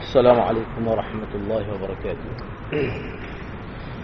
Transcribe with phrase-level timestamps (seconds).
[0.00, 2.30] السلام عليكم ورحمة الله وبركاته.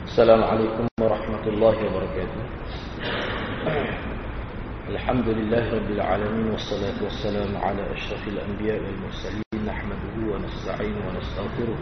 [0.04, 2.42] السلام عليكم ورحمة الله وبركاته.
[4.92, 11.78] الحمد لله رب العالمين والصلاة والسلام على أشرف الأنبياء والمرسلين نحمده ونستعين ونستغفره.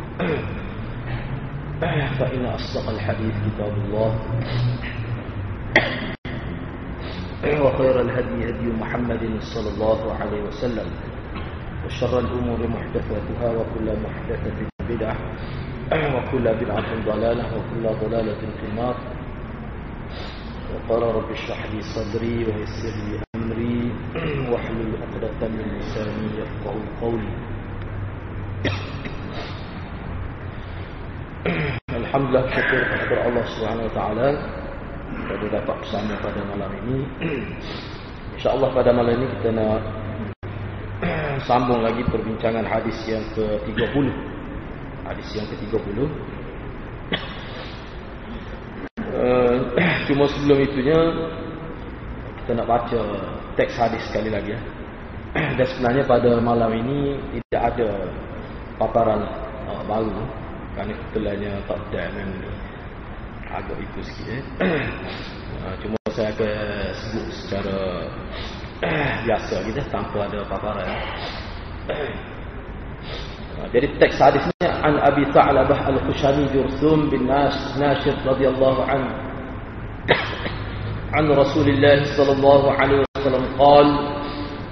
[2.19, 4.11] فإن أصدق الحديث كتاب الله.
[7.45, 10.89] وخير الهدي هدي محمد صلى الله عليه وسلم.
[11.87, 14.57] وشر الأمور محدثاتها وكل محدثة
[14.89, 15.17] بدعة
[15.93, 18.97] وكل بدعة ضلالة وكل ضلالة في النار
[20.75, 23.93] وقال رب اشرح لي صدري ويسر لي أمري
[24.51, 27.33] واحلل عقدة من لساني يفقه قولي
[31.93, 34.29] Alhamdulillah syukur kepada Allah Subhanahu wa taala
[35.29, 36.98] pada dapat bersama pada malam ini.
[38.39, 40.03] Insya-Allah pada malam ini kita nak
[41.45, 44.09] sambung lagi perbincangan hadis yang ke-30.
[45.05, 45.98] Hadis yang ke-30.
[49.14, 49.56] Uh,
[50.11, 50.98] cuma sebelum itunya
[52.42, 53.01] kita nak baca
[53.55, 54.61] teks hadis sekali lagi ya.
[55.61, 57.89] Dan sebenarnya pada malam ini tidak ada
[58.81, 59.23] paparan
[59.70, 60.19] uh, baru
[60.75, 60.91] kerana
[61.70, 62.27] tak dan
[63.47, 64.27] agak itu sikit
[64.67, 64.83] eh.
[65.62, 66.51] uh, cuma saya akan
[66.98, 67.79] sebut secara
[69.25, 70.89] biasa gitu tanpa ada paparan.
[73.75, 79.13] Jadi teks hadisnya an Abi Tha'labah Al-Khushani Jursum bin Nas Nashid radhiyallahu anhu
[81.15, 83.87] عن رسول الله صلى الله عليه وسلم قال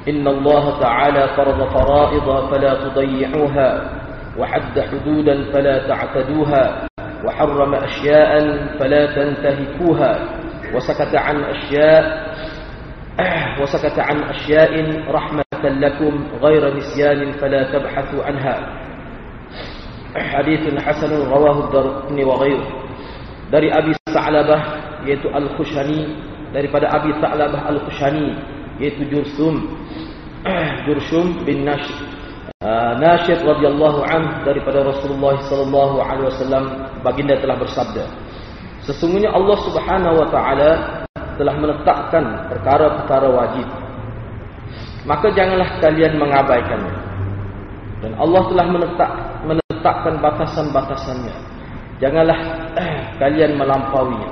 [0.08, 3.70] إن الله تعالى فرض فرائض فلا تضيعوها
[4.38, 6.86] وحد حدودا فلا تعتدوها
[7.24, 8.32] وحرم أشياء
[8.78, 10.12] فلا تنتهكوها
[10.74, 12.21] وسكت عن أشياء
[13.61, 18.55] وسكت عن أشياء رحمة لكم غير نسيان فلا تبحثوا عنها
[20.17, 22.67] حديث حسن رواه الدرقني وغيره
[23.47, 24.61] dari Abi Sa'labah
[25.07, 26.19] yaitu Al-Khushani
[26.51, 28.35] daripada Abi Sa'labah Al-Khushani
[28.75, 29.71] yaitu Jursum
[30.83, 31.95] Jursum bin Nashid
[32.59, 36.63] uh, Nashid radhiyallahu an daripada Rasulullah sallallahu alaihi wasallam
[37.01, 38.03] baginda telah bersabda
[38.83, 40.71] Sesungguhnya Allah Subhanahu wa taala
[41.36, 43.66] telah menetapkan perkara-perkara wajib.
[45.02, 46.94] Maka janganlah kalian mengabaikannya.
[48.02, 49.10] Dan Allah telah menetap,
[49.46, 51.36] menetapkan batasan-batasannya.
[52.02, 52.38] Janganlah
[52.78, 54.30] eh, kalian melampauinya.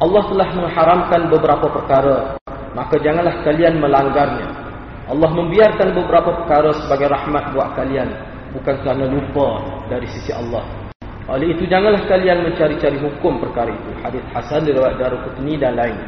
[0.00, 2.34] Allah telah mengharamkan beberapa perkara,
[2.72, 4.59] maka janganlah kalian melanggarnya.
[5.10, 8.08] Allah membiarkan beberapa perkara sebagai rahmat buat kalian
[8.54, 9.58] bukan kerana lupa
[9.90, 10.62] dari sisi Allah.
[11.26, 13.90] Oleh itu janganlah kalian mencari-cari hukum perkara itu.
[14.02, 15.98] Hadis Hasan diriwayat Daruqutni dan lain.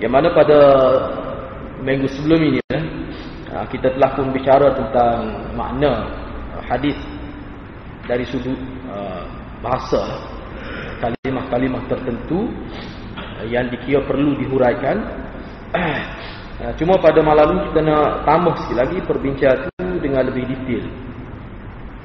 [0.00, 0.58] Yang mana pada
[1.84, 2.80] minggu sebelum ini ya,
[3.68, 5.16] kita telah pun bicara tentang
[5.52, 6.08] makna
[6.64, 6.96] hadis
[8.08, 8.56] dari sudut
[9.60, 10.00] bahasa
[11.00, 12.48] kalimah-kalimah tertentu
[13.48, 14.96] yang dikira perlu dihuraikan
[16.54, 20.86] Cuma pada malam ini kita nak tambah sikit lagi perbincangan itu dengan lebih detail.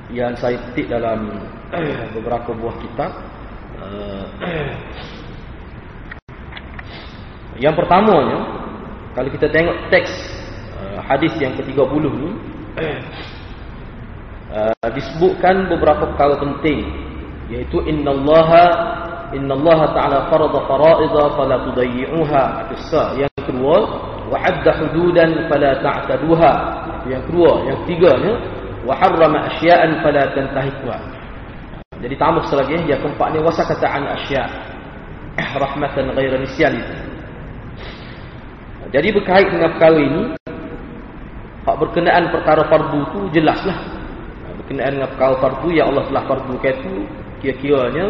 [0.10, 1.30] Yang saya petik dalam
[2.18, 3.12] beberapa buah kitab.
[7.62, 8.40] Yang pertamanya,
[9.14, 10.10] kalau kita tengok teks
[11.06, 12.30] hadis yang ke-30 ni,
[14.98, 16.90] disebutkan beberapa perkara penting.
[17.50, 18.98] Iaitu innallaha
[19.34, 22.44] innallaha ta'ala farada fara'idha fala tudayyi'uha.
[23.18, 23.78] Yang kedua,
[24.30, 26.54] wa'adda hududan fala ta'taduha
[27.10, 28.34] yang kedua yang ketiganya
[28.86, 31.20] wa harrama asya'an fala tantahiqha
[32.00, 34.48] jadi tambah selagi yang keempat ni wasa an asya'
[35.40, 36.96] eh, rahmatan ghaira nisyan itu.
[38.90, 40.24] Jadi berkait dengan perkara ini
[41.68, 43.78] hak berkenaan perkara fardu tu jelaslah.
[44.64, 46.94] Berkenaan dengan perkara fardu yang Allah telah fardu ke itu
[47.40, 48.06] kira-kiranya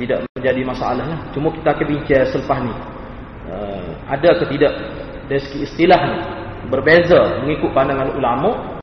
[0.00, 1.20] tidak menjadi masalah lah.
[1.30, 2.74] cuma kita akan bincang selepas ni.
[3.44, 4.72] Uh, ada atau tidak?
[5.28, 6.18] Dari segi istilah ni
[6.68, 8.80] berbeza mengikut pandangan ulama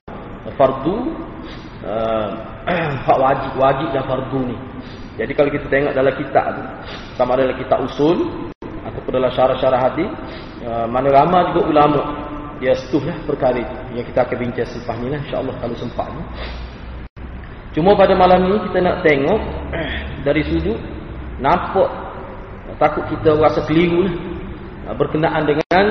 [0.57, 0.95] fardu
[1.85, 2.29] uh,
[3.05, 4.57] hak wajib wajib dan fardu ni.
[5.19, 6.63] Jadi kalau kita tengok dalam kitab tu
[7.19, 8.17] sama ada dalam kitab usul
[8.81, 10.09] ataupun dalam syarah-syarah hadis
[10.65, 12.01] uh, mana ramai juga ulama
[12.61, 13.75] dia setuh lah perkara itu.
[13.97, 16.23] Yang kita akan bincang selepas ni lah insyaAllah kalau sempat ni.
[17.71, 19.41] Cuma pada malam ni kita nak tengok
[20.25, 20.77] dari sudut
[21.41, 21.89] nampak
[22.77, 24.15] takut kita rasa keliru lah
[24.97, 25.85] berkenaan dengan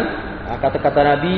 [0.58, 1.36] kata-kata Nabi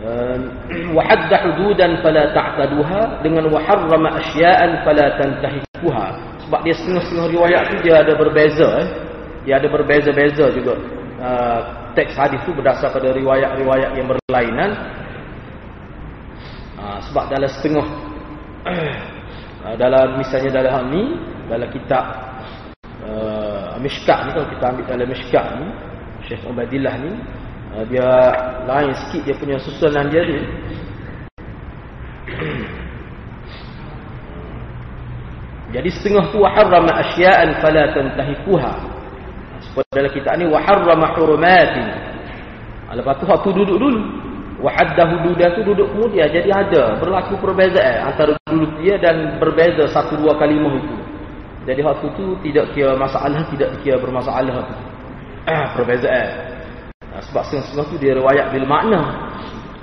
[0.96, 7.62] wa hadda hududan fala ta'taduha dengan wa harrama asya'an fala tantahikuha sebab dia setengah-setengah riwayat
[7.70, 8.88] tu dia ada berbeza eh.
[9.46, 10.74] Dia ada berbeza-beza juga.
[11.22, 11.60] Uh,
[11.94, 14.74] teks hadis tu berdasar pada riwayat-riwayat yang berlainan.
[16.74, 17.86] Uh, sebab dalam setengah
[19.82, 21.04] dalam misalnya dalam hal ni
[21.46, 22.04] dalam kitab
[23.06, 25.66] uh, Mishkat ni kalau kita ambil dalam Mishkat ni
[26.26, 27.12] Syekh Ubadillah ni
[27.76, 28.08] uh, dia
[28.66, 30.38] lain sikit dia punya susunan dia ni
[35.74, 38.72] jadi setengah tu waharrama asya'an fala tantahikuha.
[39.70, 41.86] Sebab dalam kitab ni waharrama hurumatin.
[42.90, 44.02] Lepas tu waktu duduk dulu
[44.58, 46.26] wahadda hududah tu duduk kemudian.
[46.26, 50.96] Jadi ada berlaku perbezaan antara duduk dia dan berbeza satu dua kalimah itu.
[51.70, 54.74] Jadi waktu tu tidak kira masalah tidak kira bermasalah tu.
[55.78, 56.49] Perbezaan
[57.18, 59.02] sebab setengah-setengah tu dia riwayat bil makna.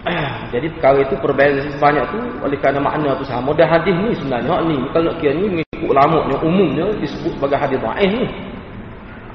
[0.56, 3.52] Jadi perkara itu perbezaan sebanyak tu oleh kerana makna tu sama.
[3.52, 7.60] Dan hadis ni sebenarnya ni kalau nak kira ni mengikut ulama yang umumnya disebut sebagai
[7.60, 8.28] hadis dhaif ni.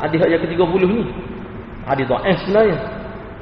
[0.01, 1.05] Hadis yang ke-30 ni.
[1.85, 2.79] Hadis dhaif sebenarnya.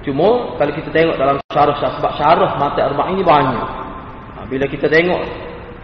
[0.03, 3.69] Cuma kalau kita tengok dalam syarah sebab syarah mata arba'in ni banyak.
[4.35, 5.23] Ha, bila kita tengok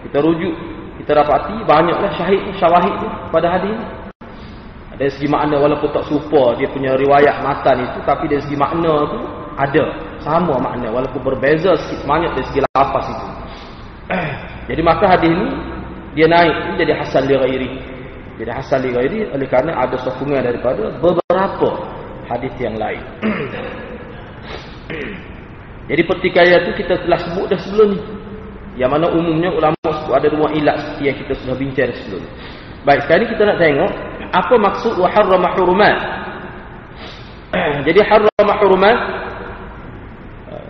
[0.09, 0.55] kita rujuk
[1.03, 4.06] kita dapati banyaklah syahid syawahid tu pada hadis ni
[4.97, 8.93] dari segi makna walaupun tak serupa dia punya riwayat matan itu tapi dari segi makna
[9.13, 9.19] tu
[9.57, 9.85] ada.
[10.25, 13.27] Sama makna walaupun berbeza sikit sebanyak dari segi lafaz itu.
[14.73, 15.49] Jadi maka hadis ini
[16.17, 17.71] dia naik ini jadi hasan li ghairi.
[18.41, 21.71] Jadi hasan li ghairi oleh kerana ada sokongan daripada beberapa
[22.27, 23.05] hadis yang lain.
[25.93, 28.01] Jadi pertikaian itu kita telah sebut dah sebelum ni.
[28.81, 32.31] Yang mana umumnya ulama sebut ada dua ilat seperti yang kita sudah bincang sebelum ni
[32.87, 33.91] baik sekarang kita nak tengok
[34.31, 35.97] apa maksud wa harrama hurumat.
[37.87, 38.97] Jadi harrama hurumat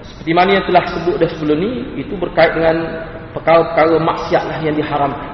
[0.06, 1.70] seperti mana yang telah sebut dah sebelum ni
[2.02, 2.74] itu berkait dengan
[3.30, 5.32] perkara-perkara maksiat lah yang diharamkan.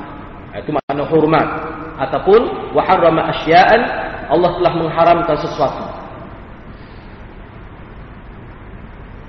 [0.53, 1.49] Itu makna hormat
[1.97, 2.41] ataupun
[2.77, 3.81] wa harrama asya'an
[4.29, 5.85] Allah telah mengharamkan sesuatu.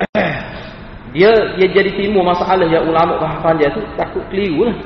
[1.14, 1.30] Dia
[1.62, 4.78] dia jadi timbul masalah yang ulama bahasan dia tu takut keliru lah.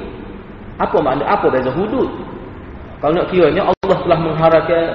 [0.76, 2.12] Apa makna apa beza hudud
[2.98, 4.86] kalau nak kiranya Allah telah mengharamkan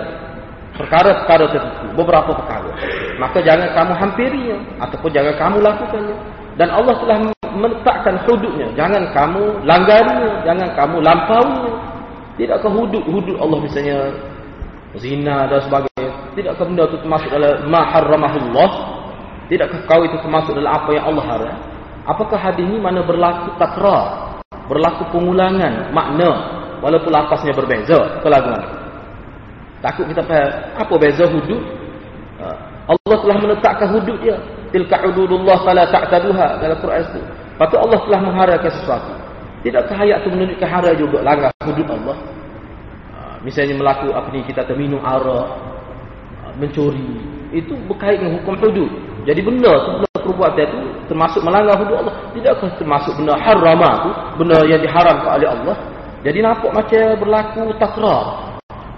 [0.75, 2.70] perkara-perkara tertentu, beberapa perkara.
[3.20, 6.16] Maka jangan kamu hampirinya ataupun jangan kamu lakukannya.
[6.52, 7.19] Dan Allah telah
[7.56, 11.72] meletakkan hududnya, jangan kamu langgarinya, jangan kamu lampauinya.
[12.37, 13.99] Tidakkah hudud-hudud Allah misalnya
[14.96, 18.70] zina dan sebagainya, tidakkah benda itu termasuk dalam ma harramahullah?
[19.49, 21.56] Tidakkah kau itu termasuk dalam apa yang Allah haram?
[22.02, 24.34] Apakah hadis ini mana berlaku takrar,
[24.66, 27.96] berlaku pengulangan makna walaupun lafaznya berbeza?
[28.20, 28.61] Kelaguan.
[29.82, 30.46] Takut kita faham
[30.79, 31.62] apa beza hudud?
[32.38, 32.46] Ha.
[32.87, 34.38] Allah telah menetapkan hudud dia.
[34.70, 37.20] Tilka hududullah fala ta'taduha dalam Quran itu.
[37.58, 39.12] Patut Allah telah mengharamkan sesuatu.
[39.62, 42.17] Tidakkah ayat itu menunjukkan haram juga langgar hudud Allah?
[43.14, 43.19] Ha.
[43.43, 45.46] Misalnya melaku apa ni kita terminum arak,
[46.43, 47.19] ha, mencuri,
[47.50, 48.90] itu berkait dengan hukum hudud.
[49.23, 50.78] Jadi benda tu benda perbuatan itu
[51.11, 52.14] termasuk melanggar hudud Allah.
[52.38, 54.11] Tidakkah termasuk benda harama tu,
[54.43, 55.76] benda yang diharamkan oleh Allah?
[56.23, 58.23] Jadi nampak macam berlaku takrar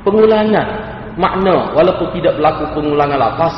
[0.04, 0.68] pengulangan
[1.16, 1.72] makna.
[1.72, 3.56] Walaupun tidak berlaku pengulangan lafaz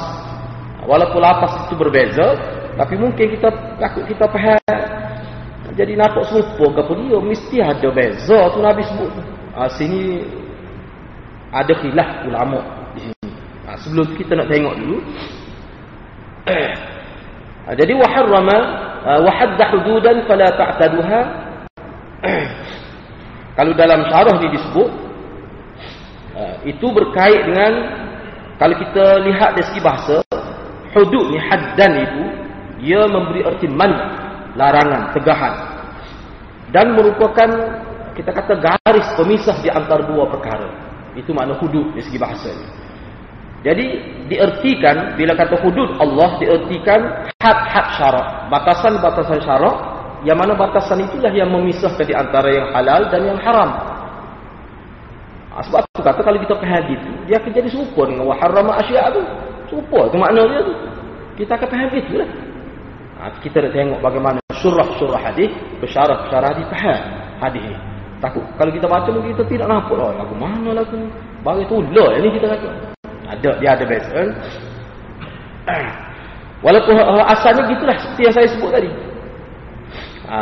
[0.87, 2.39] walaupun lafaz itu berbeza
[2.79, 3.49] tapi mungkin kita
[3.83, 4.79] takut kita faham.
[5.77, 9.13] Jadi nampak serupa ke pun dia mesti ada beza tu Nabi sebut.
[9.58, 10.25] Ha, sini
[11.53, 12.61] ada khilaf ulama
[12.96, 13.29] di sini.
[13.67, 14.99] Ha, sebelum kita nak tengok dulu.
[17.67, 18.58] Ha, jadi waharrama
[19.05, 21.20] ha, wahadda hududan fala ta'taduha
[23.56, 25.06] kalau dalam syarah ni disebut
[26.36, 27.72] Ha, itu berkait dengan
[28.60, 30.20] kalau kita lihat dari segi bahasa
[30.93, 32.25] hudud ni haddan itu
[32.84, 33.89] dia memberi erti man
[34.53, 35.55] larangan tegahan.
[36.77, 37.48] Dan merupakan
[38.13, 40.69] kita kata garis pemisah di antara dua perkara.
[41.17, 42.67] Itu makna hudud dari segi bahasa ni.
[43.65, 43.86] Jadi
[44.29, 49.77] diertikan bila kata hudud Allah diertikan had-had syarak batasan-batasan syarak
[50.27, 53.71] yang mana batasan itulah yang memisahkan di antara yang halal dan yang haram
[55.56, 59.09] Ha, sebab tu kata kalau kita faham gitu, dia akan jadi serupa dengan waharrama asya'
[59.09, 59.25] tu.
[59.73, 60.75] Serupa tu makna dia tu.
[61.41, 62.29] Kita akan faham gitu lah.
[63.17, 65.49] Ha, kita nak tengok bagaimana surah-surah hadis,
[65.81, 67.01] bersyarah-bersyarah hadis, faham
[67.41, 67.77] hadis ni.
[68.21, 68.45] Takut.
[68.61, 70.13] Kalau kita baca mungkin kita tidak nampak lah.
[70.13, 71.09] Lagu mana lagu ni?
[71.41, 72.69] Bagi tu lah ni kita kata.
[73.33, 74.29] Ada, dia ada kan?
[76.65, 76.93] Walaupun
[77.33, 78.91] asalnya gitulah seperti yang saya sebut tadi.
[80.27, 80.39] Ha,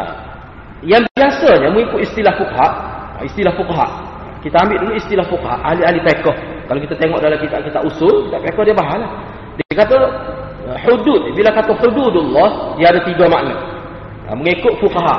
[0.84, 2.68] yang biasanya mengikut istilah fuqha,
[3.24, 3.86] istilah fuqha,
[4.44, 6.28] kita ambil dulu istilah fuqaha, ahli-ahli fiqh.
[6.68, 9.08] Kalau kita tengok dalam kitab kita usul, kitab fiqh dia bahalah.
[9.56, 9.96] Dia kata
[10.84, 13.56] hudud, bila kata hududullah, dia ada tiga makna.
[14.28, 15.16] Ha, mengikut fuqaha.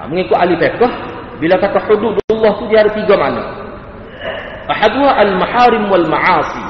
[0.00, 0.92] Ha, mengikut ahli fiqh,
[1.40, 3.44] bila kata hududullah tu dia ada tiga makna.
[4.68, 6.64] Ahaduha al-maharim wal ma'asi.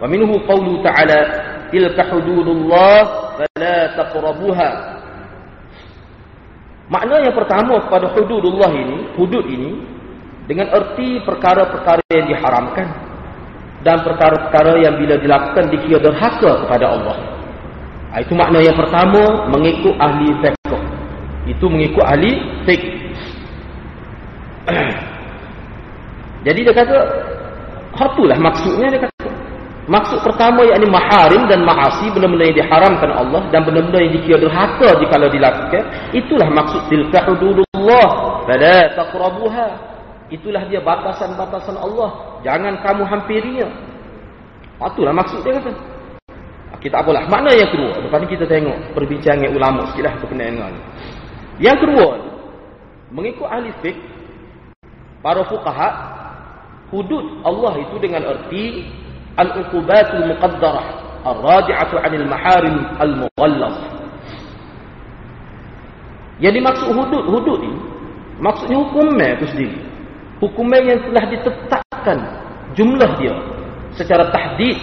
[0.00, 1.20] Wa minhu qawlu ta'ala
[1.68, 3.00] tilka hududullah
[3.36, 4.68] fala taqrabuha.
[6.90, 9.78] Makna yang pertama kepada hududullah ini, hudud ini
[10.50, 12.90] dengan erti perkara-perkara yang diharamkan
[13.86, 17.16] dan perkara-perkara yang bila dilakukan dikira derhaka kepada Allah.
[18.10, 20.82] Ha, itu makna yang pertama mengikut ahli fiqh.
[21.46, 22.86] Itu mengikut ahli fiqh.
[26.50, 26.98] Jadi dia kata,
[27.94, 29.19] itulah maksudnya dia kata.
[29.90, 34.94] Maksud pertama yakni maharim dan maasi benda-benda yang diharamkan Allah dan benda-benda yang dikira derhaka
[35.02, 35.82] jika dilakukan,
[36.14, 38.08] itulah maksud tilka hududullah
[38.46, 39.68] fala taqrabuha.
[40.30, 43.66] Itulah dia batasan-batasan Allah, jangan kamu hampirinya.
[44.78, 45.74] Itulah maksud dia kata.
[46.78, 47.98] Kita apalah makna yang kedua.
[47.98, 50.74] Lepas ni kita tengok perbincangan ulama sikitlah berkenaan dengan
[51.58, 52.08] Yang kedua,
[53.10, 53.98] mengikut ahli fiqh
[55.18, 55.88] para fuqaha
[56.94, 58.86] hudud Allah itu dengan erti
[59.38, 60.86] al-uqubatul muqaddarah
[61.26, 63.76] ar-radi'atu 'anil maharim al-mughallaz.
[66.40, 67.80] Yang dimaksud hudud hudud ini
[68.40, 69.78] maksudnya hukumnya itu sendiri.
[70.40, 72.18] Hukumnya yang telah ditetapkan
[72.72, 73.36] jumlah dia
[73.92, 74.78] secara tahdid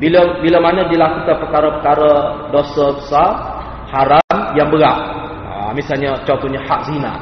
[0.00, 2.12] bila bila mana dilakukan perkara-perkara
[2.50, 3.30] dosa besar
[3.92, 4.98] haram yang berat.
[5.44, 7.14] Ha, misalnya contohnya hak zina.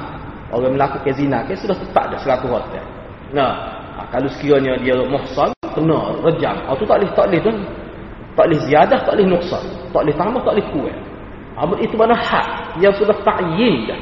[0.52, 2.84] Orang melakukan zina ke sudah tetap dah seratus hotel.
[3.32, 3.52] Nah,
[3.96, 6.57] ha, kalau sekiranya dia muhsan kena rejam.
[6.69, 7.52] Oh tu tak boleh tak boleh tu.
[8.33, 9.64] Tak boleh ziyadah, tak boleh nuksan.
[9.93, 11.02] Tak boleh tambah, tak boleh kurang.
[11.52, 12.47] Amat itu mana hak
[12.81, 14.00] yang sudah ta'yin dah.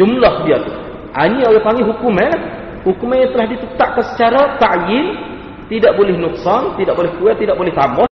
[0.00, 0.72] Jumlah dia tu.
[1.12, 2.32] Ha, ini orang panggil hukum eh.
[2.88, 5.12] Hukum yang telah ditetapkan secara ta'yin.
[5.68, 8.08] Tidak boleh nuksan, tidak boleh kurang, tidak boleh tambah.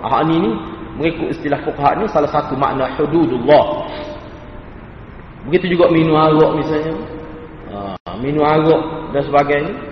[0.00, 0.50] Ha, ini ni
[0.96, 3.84] mengikut istilah fuqaha ni salah satu makna hududullah.
[5.48, 6.94] Begitu juga minum arak misalnya.
[7.68, 9.91] Ha, minum arak dan sebagainya.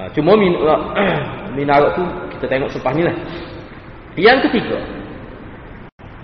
[0.00, 0.64] Ha, cuma minum
[1.60, 3.12] minarat tu kita tengok selepas ni lah.
[4.16, 4.80] Yang ketiga,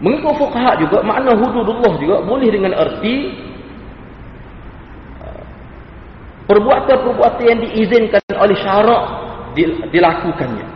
[0.01, 3.37] mengikut fuqaha juga makna hududullah juga boleh dengan erti
[5.21, 5.45] uh,
[6.49, 9.05] perbuatan-perbuatan yang diizinkan oleh syarak
[9.93, 10.67] dilakukannya.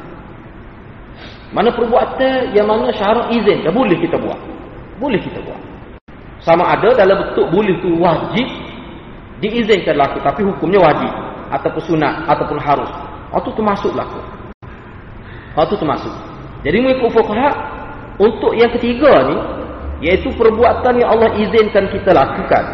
[1.57, 4.39] Mana perbuatan yang mana syarak izin, dah boleh kita buat.
[5.01, 5.61] Boleh kita buat.
[6.45, 8.45] Sama ada dalam bentuk boleh tu wajib
[9.41, 12.91] diizinkan laku tapi hukumnya wajib ataupun sunat ataupun harus.
[13.31, 14.19] Itu termasuk laku.
[15.55, 16.15] Hal itu termasuk.
[16.63, 17.51] Jadi mengikut fuqaha
[18.21, 19.37] untuk yang ketiga ni
[20.07, 22.65] iaitu perbuatan yang Allah izinkan kita lakukan.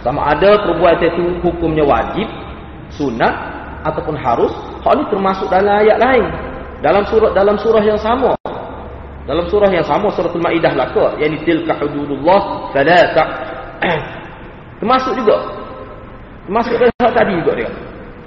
[0.00, 2.28] Sama ada perbuatan itu hukumnya wajib,
[2.92, 3.32] sunat
[3.84, 4.52] ataupun harus.
[4.84, 6.24] Hal ini termasuk dalam ayat lain.
[6.84, 8.36] Dalam surah dalam surah yang sama.
[9.24, 13.24] Dalam surah yang sama surah Al-Maidah lah ke yang tilka hududullah fala ta
[14.80, 15.48] termasuk juga.
[16.44, 17.70] Termasuk dalam hal tadi juga dia.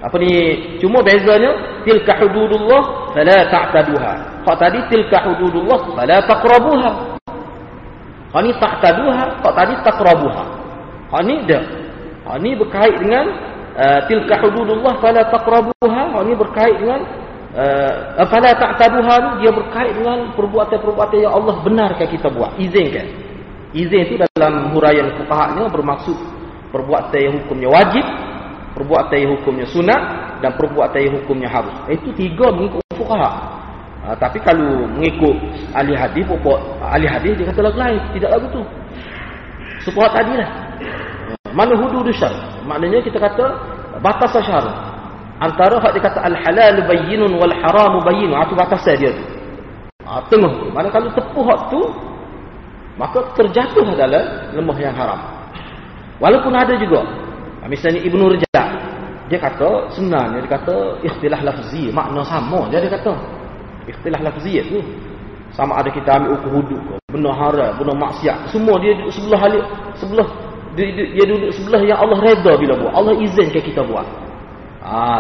[0.08, 0.32] Apa ni?
[0.80, 4.14] Cuma bezanya tilka hududullah fala ta'taduha.
[4.48, 6.92] Hak tadi tilka hududullah fala taqrabuha.
[8.32, 10.44] Hak ni ta'taduha, hak tadi taqrabuha.
[11.12, 11.64] Hak ni dah.
[12.24, 13.26] Hak ni berkait dengan
[13.76, 16.02] uh, tilka hududullah fala taqrabuha.
[16.16, 17.04] Hak ni berkait dengan
[17.52, 23.28] uh, fala ta'taduha dia berkait dengan perbuatan-perbuatan yang Allah benarkan kita buat, izinkan.
[23.76, 26.16] Izin itu dalam huraian fuqaha bermaksud
[26.72, 28.06] perbuatan yang hukumnya wajib
[28.78, 30.02] perbuatan yang hukumnya sunat
[30.46, 31.74] dan perbuatan yang hukumnya harus.
[31.90, 33.32] Itu tiga mengikut fuqaha.
[34.06, 35.34] Ha, tapi kalau mengikut
[35.74, 38.62] ahli hadis pokok ahli hadis dia kata lagu lain, tidak lagu tu.
[39.82, 40.50] Sepuhat tadi lah.
[41.58, 42.30] Mana hudud syar?
[42.70, 43.46] Maknanya kita kata
[43.98, 44.64] batas syar.
[45.42, 48.30] Antara hak dia kata al-halal bayyinun wal haram bayyin.
[48.30, 49.24] Itu ha, batas dia tu.
[50.06, 50.54] Ha, tengah.
[50.70, 51.82] Mana kalau tepuh hak tu
[52.98, 55.22] maka terjatuh dalam lemah yang haram.
[56.18, 57.06] Walaupun ada juga
[57.68, 58.68] misalnya Ibnu Rajab
[59.28, 63.14] dia kata sebenarnya dia kata ikhtilah lafzi makna sama je dia kata.
[63.88, 64.80] Ikhtilah lafzi itu
[65.56, 69.40] sama ada kita ambil ukur hudud ke benar haram benar maksiat semua dia duduk sebelah
[69.48, 69.64] halik
[69.96, 70.28] sebelah
[70.76, 74.06] dia, dia, dia duduk sebelah yang Allah reda bila buat Allah izinkan kita buat.
[74.86, 75.20] Ha,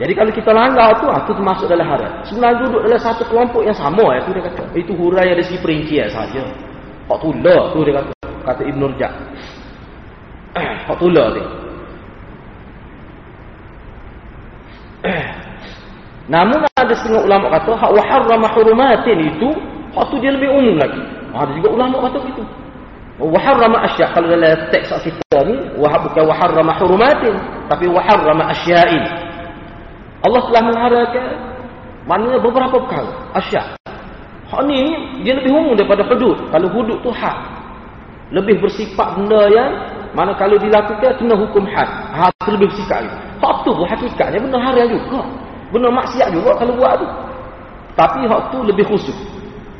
[0.00, 3.76] jadi kalau kita langgar tu itu termasuk dalam haram sebenarnya duduk dalam satu kelompok yang
[3.76, 4.64] sama itu dia kata.
[4.74, 6.42] Itu hurai dari segi perincian saja.
[7.08, 7.30] Hak tu
[7.84, 8.12] dia kata
[8.42, 9.12] kata Ibnu Rajab.
[10.90, 11.61] Hak tulah dia
[16.32, 19.48] Namun ada setengah ulama kata hak wa harrama hurumatin itu
[19.92, 21.02] hak tu dia lebih umum lagi.
[21.34, 22.42] Ada juga ulama kata begitu.
[23.22, 27.34] Wa harrama asya kalau dalam teks kita ni wa bukan wa harrama hurumatin
[27.66, 29.04] tapi wa harrama asya'in.
[30.22, 31.24] Allah telah mengharamkan
[32.06, 33.62] maknanya beberapa perkara asya.
[34.48, 34.94] Hak ni
[35.26, 36.38] dia lebih umum daripada hudud.
[36.54, 37.36] Kalau hudud tu hak
[38.32, 39.70] lebih bersifat benda yang
[40.12, 41.88] mana kalau dilakukan kena hukum had.
[42.14, 43.31] Hak lebih bersifat.
[43.42, 45.20] Hak tu hakikatnya benda haram juga.
[45.74, 47.06] Benar maksiat juga kalau buat tu.
[47.98, 49.16] Tapi hak tu lebih khusus.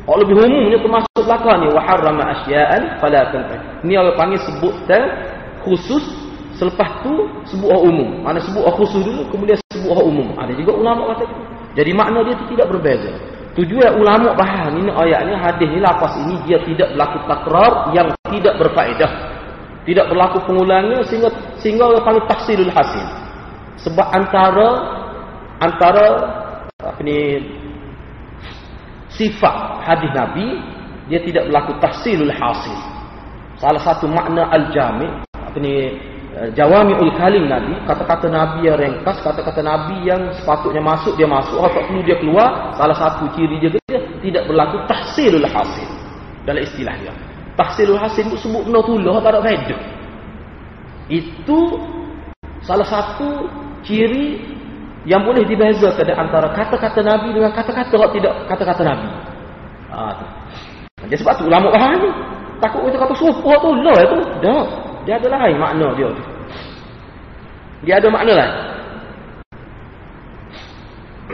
[0.03, 1.67] Hak lebih umumnya termasuk belakang ni.
[1.71, 3.59] Waharrama asya'an fala tanfah.
[3.87, 4.75] Ni orang panggil sebut
[5.63, 6.03] khusus.
[6.59, 8.19] Selepas tu sebut hak umum.
[8.19, 10.27] Mana sebut hak khusus dulu kemudian sebut hak umum.
[10.35, 11.35] Ada juga ulama kata itu.
[11.73, 13.11] Jadi makna dia tu tidak berbeza.
[13.53, 18.53] Tujuan ulama bahan ini ayatnya hadis ni lapas ini dia tidak berlaku takrar yang tidak
[18.59, 19.11] berfaedah.
[19.87, 21.29] Tidak berlaku pengulangnya sehingga
[21.61, 23.22] sehingga orang panggil tahsilul hasil.
[23.81, 24.69] Sebab antara
[25.57, 26.05] antara
[26.77, 27.39] apa ni
[29.13, 30.47] sifat hadis Nabi
[31.07, 32.77] dia tidak berlaku tahsilul hasil.
[33.57, 35.95] Salah satu makna al-jami' apa ni
[36.33, 41.61] Eh, jawami'ul kalim Nabi, kata-kata Nabi yang ringkas, kata-kata Nabi yang sepatutnya masuk, dia masuk,
[41.61, 45.85] apa perlu dia keluar, salah satu ciri dia, dia tidak berlaku tahsilul hasil
[46.49, 47.13] dalam istilah dia.
[47.53, 49.81] Tahsilul hasil itu sebut benda tulah, tak ada faedah.
[51.05, 51.59] Itu
[52.65, 53.45] salah satu
[53.83, 54.39] ciri
[55.03, 59.09] yang boleh dibezakan antara kata-kata Nabi dengan kata-kata yang tidak kata-kata Nabi.
[59.93, 60.15] Ha,
[61.05, 62.09] Jadi sebab tu ulama faham ni.
[62.63, 64.17] Takut kita kata sumpah tu lah itu.
[64.39, 64.63] Dah.
[65.03, 66.23] Dia ada lain makna dia tu.
[67.83, 68.55] Dia ada makna lain.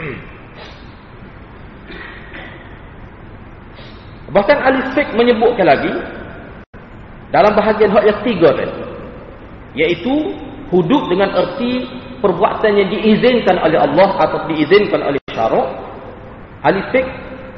[4.34, 5.90] Bahkan ahli fiqh menyebutkan lagi
[7.30, 8.82] dalam bahagian hak yang tiga tadi.
[9.78, 10.34] Iaitu
[10.74, 11.86] hudud dengan erti
[12.20, 15.68] perbuatan yang diizinkan oleh Allah atau diizinkan oleh syarak.
[16.60, 17.08] Ahli fiqh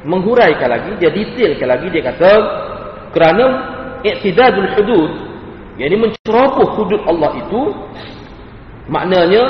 [0.07, 2.31] menghuraikan lagi, dia detailkan lagi, dia kata
[3.11, 3.45] kerana
[4.03, 5.11] i'tidadul hudud
[5.79, 7.61] yang ini menceroboh hudud Allah itu
[8.91, 9.43] maknanya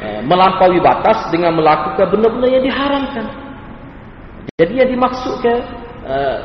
[0.00, 3.26] eh, melampaui batas dengan melakukan benda-benda yang diharamkan.
[4.60, 5.58] Jadi yang dimaksudkan
[6.04, 6.38] uh,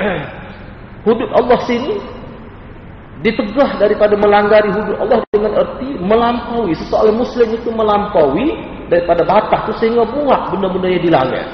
[1.04, 2.00] hudud Allah sini
[3.22, 8.50] ditegah daripada melanggari hudud Allah dengan erti melampaui seseorang muslim itu melampaui
[8.90, 11.46] daripada batas itu sehingga buat benda-benda yang dilanggar.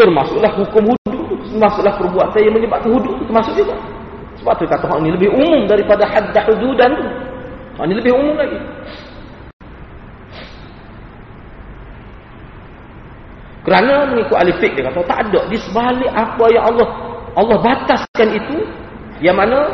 [0.00, 3.76] Termasuklah hukum hudud, termasuklah perbuatan yang menyebabkan hudud termasuk juga.
[4.40, 7.06] Sebab tu kata hak ni lebih umum daripada haddah hududan tu.
[7.76, 8.58] Hak ni lebih umum lagi.
[13.60, 16.88] Kerana mengikut ahli fiqh dia kata tak ada di sebalik apa yang Allah
[17.36, 18.64] Allah bataskan itu
[19.20, 19.68] yang mana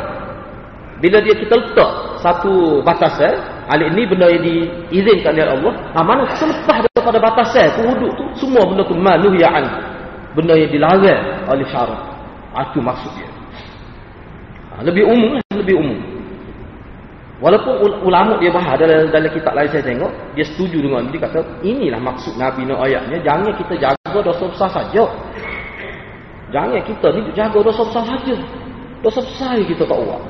[0.97, 3.37] bila dia kita letak satu batasan
[3.69, 8.65] ahli ini benda yang diizinkan oleh Allah ha, mana selepas daripada batasan tu tu semua
[8.65, 9.65] benda tu manuh ya'an
[10.33, 12.01] benda yang dilarang oleh syarat
[12.73, 13.29] itu ha, maksud dia
[14.77, 15.99] Ha, lebih umum lebih umum.
[17.37, 21.41] Walaupun ulama dia bahas dalam, dalam kitab lain saya tengok, dia setuju dengan dia kata,
[21.61, 25.05] inilah maksud Nabi nak ayatnya, jangan kita jaga dosa besar saja.
[26.49, 28.35] Jangan kita ni jaga dosa besar saja.
[29.05, 30.21] Dosa besar kita tak buat.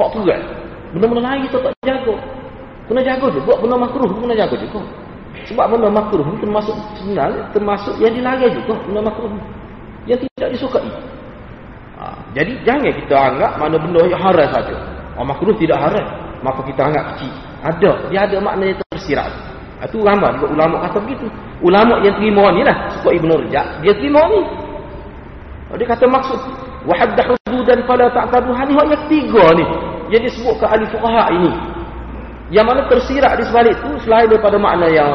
[0.00, 0.40] Tak terat.
[0.96, 2.14] Benda-benda lain kita tak jaga.
[2.88, 3.52] Kena jaga juga.
[3.60, 4.80] Benda makruh kena jaga juga.
[5.46, 8.74] Sebab benda makruh ni termasuk sebenarnya, termasuk yang dilarang juga.
[8.88, 9.30] Benda makruh
[10.08, 10.90] Yang tidak disukai.
[12.00, 14.74] Ha, jadi jangan kita anggap mana benda yang haram saja.
[15.20, 16.06] Oh, makruh tidak haram.
[16.40, 17.32] Maka kita anggap kecil.
[17.60, 17.92] Ada.
[18.08, 19.28] Dia ada makna yang tersirat.
[19.84, 21.26] Itu ha, ramai juga ulama kata begitu.
[21.60, 22.88] Ulama yang terima ni lah.
[22.96, 23.66] Sebab Ibn Rajab.
[23.84, 24.40] Dia terima ni.
[25.68, 26.40] Oh, dia kata maksud.
[26.88, 28.74] Wahaddah hududan pada ta'taduhan ni.
[28.80, 29.89] Yang tiga ni.
[30.10, 31.52] Yang disebut ke ahli fuqaha ini.
[32.50, 33.90] Yang mana tersirat di sebalik itu.
[34.02, 35.10] Selain daripada makna yang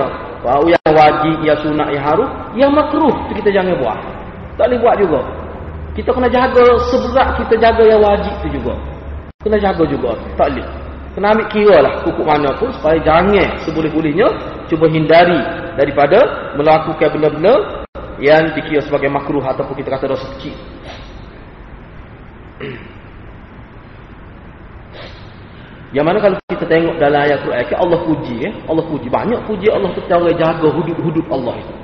[0.65, 2.29] yang wajib, yang sunat, yang harum.
[2.55, 3.15] Yang makruh.
[3.27, 3.99] Itu kita jangan buat.
[4.55, 5.21] Tak boleh buat juga.
[5.95, 8.73] Kita kena jaga seberat kita jaga yang wajib tu juga.
[9.43, 10.11] Kena jaga juga.
[10.39, 10.67] Tak boleh.
[11.15, 14.27] Kena ambil kira lah hukum mana pun supaya jangan seboleh-bolehnya
[14.67, 15.39] cuba hindari
[15.79, 17.87] daripada melakukan benda-benda
[18.19, 20.55] yang dikira sebagai makruh ataupun kita kata dosa kecil.
[25.95, 28.53] Yang mana kalau kita tengok dalam ayat Quran Allah puji eh?
[28.67, 31.75] Allah puji banyak puji Allah tu cara jaga hudud-hudud Allah itu.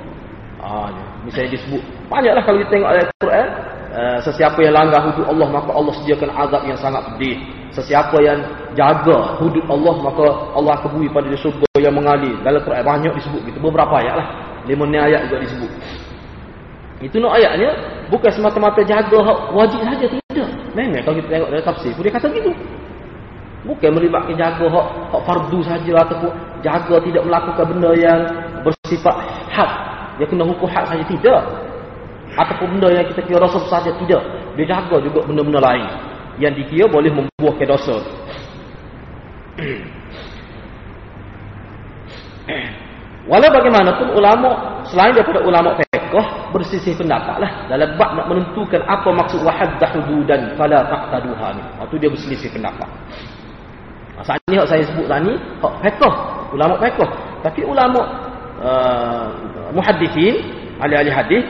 [0.60, 0.92] Ah,
[1.24, 3.48] misalnya disebut banyaklah kalau kita tengok ayat Quran
[3.92, 7.36] Eh, sesiapa yang langgar hudud Allah maka Allah sediakan azab yang sangat pedih.
[7.76, 8.40] Sesiapa yang
[8.72, 12.32] jaga hudud Allah maka Allah akan bui pada dia surga yang mengalir.
[12.40, 13.60] Dalam Quran banyak disebut gitu.
[13.60, 14.28] Beberapa ayat lah.
[14.64, 15.70] Lima ni ayat juga disebut.
[17.04, 17.68] Itu nak ayatnya
[18.08, 19.18] bukan semata-mata jaga
[19.52, 20.48] wajib saja tidak.
[20.72, 22.50] Memang kalau kita tengok dalam tafsir dia kata gitu.
[23.62, 26.34] Bukan melibatkan jaga hak, hak fardu saja ataupun
[26.66, 28.18] jaga tidak melakukan benda yang
[28.66, 29.14] bersifat
[29.54, 29.70] had.
[30.18, 31.46] Dia kena hukum had saja tidak.
[32.34, 34.18] Ataupun benda yang kita kira dosa saja tidak.
[34.58, 35.86] Dia jaga juga benda-benda lain
[36.42, 38.02] yang dikira boleh membuahkan dosa.
[43.30, 47.70] Walau bagaimanapun ulama selain daripada ulama fiqh bersisih pendapat lah.
[47.70, 51.62] Dalam bab nak menentukan apa maksud wahaddah hududan fala taqtaduha ni.
[51.86, 52.90] Itu dia berselisih pendapat
[54.20, 55.32] Saat ni saya sebut tadi
[55.64, 56.14] hak fiqh
[56.52, 57.00] ulama fiqh.
[57.40, 58.00] Tapi ulama
[58.60, 59.26] uh,
[59.72, 60.44] muhaddithin
[60.76, 61.44] ahli-ahli hadis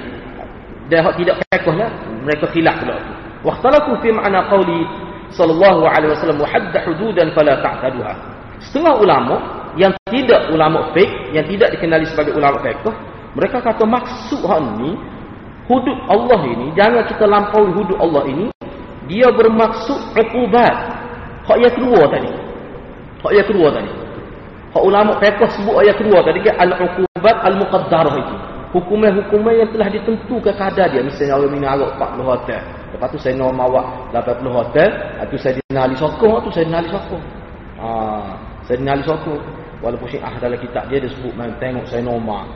[0.87, 1.91] dia tidak fiqh lah
[2.23, 2.95] mereka khilaf pula.
[3.03, 4.87] Tu waqtalaku fi ma'na qawli
[5.35, 8.15] sallallahu alaihi wasallam hadda hududan fala ta'taduha.
[8.63, 9.35] Setengah ulama
[9.75, 12.95] yang tidak ulama fiqh yang tidak dikenali sebagai ulama fiqh
[13.35, 14.95] mereka kata maksud hal ni
[15.67, 18.47] hudud Allah ini jangan kita lampaui hudud Allah ini
[19.11, 20.77] dia bermaksud uqubat.
[21.43, 22.31] Hak yang kedua tadi
[23.23, 23.91] hak yang kedua tadi
[24.73, 28.37] Hak ulama fiqh sebut ayat kedua tadi ke al-uqubat al-muqaddarah itu.
[28.73, 31.05] Hukuman-hukuman yang telah ditentukan kadar dia.
[31.05, 32.61] Misalnya orang minum arak 40 hotel.
[32.97, 33.85] Lepas tu saya nak mawak
[34.17, 34.89] 80 hotel.
[35.29, 36.41] Itu saya dinali sokong.
[36.41, 37.25] Itu saya dinali sokong.
[37.85, 37.89] Ha,
[38.65, 39.41] saya dinali sokong.
[39.85, 42.49] Walaupun syiah dalam kitab dia, dia sebut main tengok saya normal.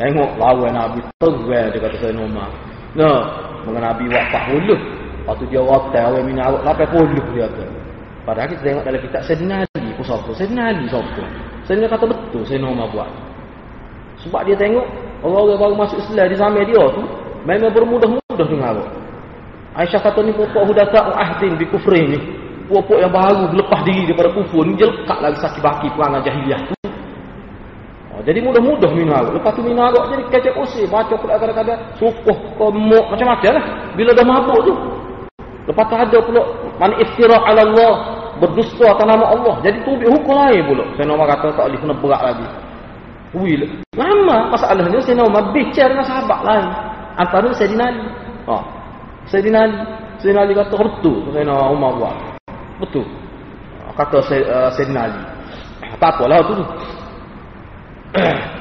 [0.00, 2.48] Tengok lawan Nabi terwel dia kata saya normal.
[2.96, 3.20] Nah,
[3.68, 4.24] mengenai Nabi wak
[4.56, 4.72] 40.
[4.72, 7.64] Lepas tu dia hotel orang minum arak 80 dia kata.
[8.24, 9.67] Padahal kita tengok dalam kitab saya dinali
[10.08, 10.30] siapa.
[10.32, 11.22] Saya dinali siapa.
[11.68, 13.10] Saya kata betul saya nak buat.
[14.24, 14.86] Sebab dia tengok
[15.20, 17.02] orang-orang baru masuk Islam di zaman dia tu
[17.44, 18.88] memang bermudah-mudah dengan Allah.
[19.78, 22.18] Aisyah kata ni pokok hudata ahdin bi kufri ni.
[22.66, 26.74] Pokok yang baru lepas diri daripada kufur ni jelekat lagi sakit baki perangai jahiliah tu.
[28.12, 29.32] Oh, jadi mudah-mudah minum arak.
[29.38, 30.84] Lepas tu minum arak jadi kecek usir.
[30.90, 33.64] Baca pula kadang-kadang sukuh, kemuk, macam-macam lah.
[33.94, 34.72] Bila dah mabuk tu.
[35.68, 36.42] Lepas tu ada pula
[36.80, 37.94] man iftira ala Allah
[38.38, 39.54] berdusta atas nama Allah.
[39.62, 40.84] Jadi tu hukum lain pula.
[40.94, 42.46] Saya nak kata tak boleh kena berat lagi.
[43.36, 43.62] Will.
[43.92, 46.66] Lama masalahnya saya nak bicara dengan sahabat lain.
[47.18, 48.06] Antara saya dinali.
[48.48, 48.56] Ha.
[49.28, 49.78] Saya dinali.
[50.18, 51.18] Saya dinali kata betul.
[51.34, 52.14] Nak Umar buat.
[52.78, 53.06] Betul.
[53.98, 55.20] Kata saya, uh, saya dinali.
[55.98, 56.54] Tak apalah tu.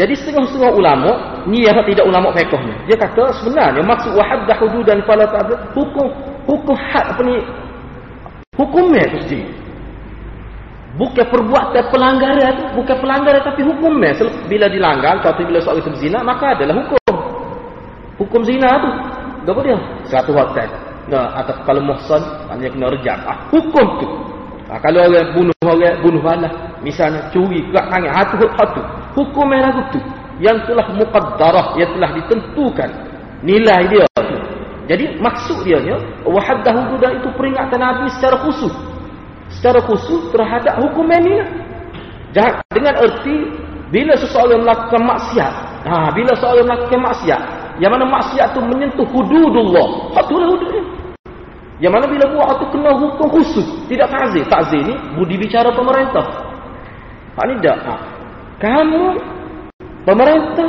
[0.00, 1.10] Jadi setengah-setengah ulama
[1.44, 2.72] ni yang tidak ulama fiqh ni.
[2.88, 6.08] Dia kata sebenarnya maksud wahadda hududan fala ta'd hukum
[6.48, 7.36] hukum had apa ni
[8.56, 9.44] hukumnya tu sendiri.
[10.96, 14.16] Bukan perbuatan pelanggaran tu, bukan pelanggaran tapi hukumnya
[14.48, 17.14] bila dilanggar atau bila seorang itu berzina maka adalah hukum.
[18.20, 18.90] Hukum zina tu.
[19.52, 19.76] Apa dia?
[20.08, 20.68] Satu hotel.
[21.08, 23.18] Nah, atau kalau muhsan maknanya kena rejam.
[23.24, 24.06] Ah, hukum tu.
[24.70, 28.80] Ah, kalau orang bunuh orang bunuh balas, misalnya curi kat tangan hatu hatu
[29.18, 29.98] hukum merah itu
[30.38, 32.90] yang telah muqaddarah yang telah ditentukan
[33.42, 34.36] nilai dia tu.
[34.86, 38.70] Jadi maksud dia nya wahaddah hududah itu peringatan Nabi secara khusus.
[39.50, 41.42] Secara khusus terhadap hukum ini.
[42.30, 43.36] Jangan dengan erti
[43.90, 45.54] bila seseorang melakukan maksiat.
[45.82, 47.40] Ha, bila seseorang melakukan maksiat,
[47.82, 50.14] yang mana maksiat itu menyentuh hududullah.
[50.14, 50.79] Itulah hududnya.
[51.80, 53.66] Yang mana bila buat itu kena hukum khusus.
[53.88, 54.44] Tidak takzir.
[54.46, 56.24] Takzir ini budi bicara pemerintah.
[57.34, 57.78] Ha, ini tak.
[57.88, 58.20] Ha
[58.60, 59.16] kamu
[60.04, 60.68] pemerintah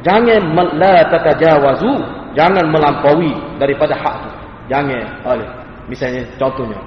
[0.00, 0.40] jangan
[0.80, 1.92] la tatajawazu
[2.32, 4.30] jangan melampaui daripada hak itu
[4.72, 5.48] jangan oleh
[5.86, 6.80] misalnya contohnya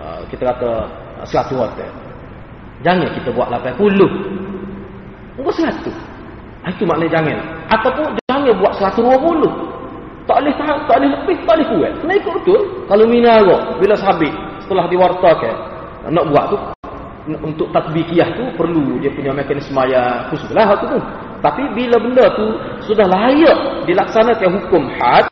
[0.00, 0.88] uh, kita kata
[1.20, 1.92] uh, satu hotel
[2.80, 3.76] jangan kita buat 80
[5.36, 5.92] enggak satu
[6.64, 7.36] ah, itu maknanya jangan
[7.68, 9.69] ataupun jangan buat 120
[10.30, 11.92] tak boleh tahan, tak boleh lebih, tak boleh kuat.
[11.98, 12.60] Kena ikut betul.
[12.86, 15.54] Kalau minarok, bila sabit, setelah diwartakan,
[16.06, 16.56] nak buat tu,
[17.28, 20.98] untuk tatbikiyah tu perlu dia punya mekanisme yang khusus lah tu
[21.44, 22.46] tapi bila benda tu
[22.88, 25.28] sudah layak dilaksanakan hukum had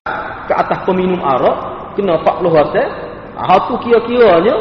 [0.46, 1.56] ke atas peminum arak
[1.96, 2.88] kena 40 hotel
[3.34, 4.54] ha tu kira-kiranya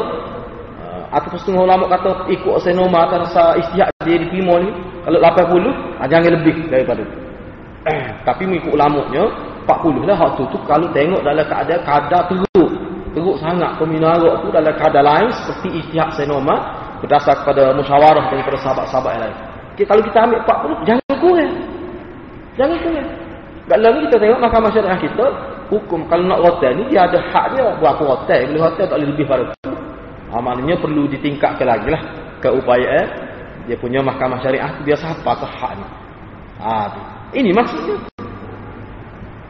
[0.82, 4.70] ah, atau setengah ulama kata ikut senoma atas rasa istihad dia diterima ni
[5.04, 7.16] kalau 80 ha, jangan lebih daripada tu
[8.28, 9.24] tapi mengikut ulamanya
[9.68, 12.70] 40 lah hak tu tu kalau tengok dalam keadaan kadar teruk
[13.12, 16.56] teruk sangat peminum arak tu dalam keadaan lain seperti istihad senoma
[17.04, 19.36] berdasar kepada musyawarah daripada sahabat-sahabat yang lain.
[19.78, 21.54] Okay, kalau kita ambil 40, jangan kurang.
[22.58, 23.08] Jangan kurang.
[23.68, 25.26] Tak lagi kita tengok mahkamah syariah kita,
[25.70, 28.40] hukum kalau nak hotel ni, dia ada hak dia berapa hotel.
[28.50, 29.72] Bila hotel tak boleh lebih pada itu.
[30.28, 32.02] Ha, maknanya perlu ditingkatkan lagi lah
[32.44, 33.06] keupayaan
[33.64, 35.86] dia punya mahkamah syariah tu apa ke hak ni.
[36.64, 37.00] Ha, tu.
[37.38, 38.17] Ini maksudnya.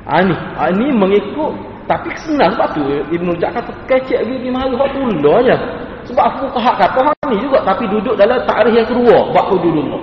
[0.08, 0.32] Ha, ni.
[0.32, 1.52] Ha, ini mengikut
[1.88, 5.56] tapi senang sebab tu Ibn Rujak kata kecek pergi mahal hak tu aja.
[6.04, 10.00] Sebab aku fuqaha kata hak ni juga tapi duduk dalam takrif yang kedua bab hududullah.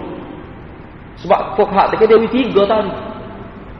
[1.21, 2.93] Sebab fuqaha dekat dia tiga tadi.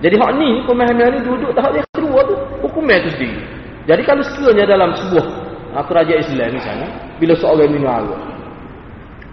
[0.06, 3.42] Jadi hak ni pemahaman ni duduk tahap yang kedua tu hukum itu sendiri.
[3.90, 5.26] Jadi kalau sekiranya dalam sebuah
[5.74, 8.22] uh, kerajaan Islam misalnya bila seorang minum arak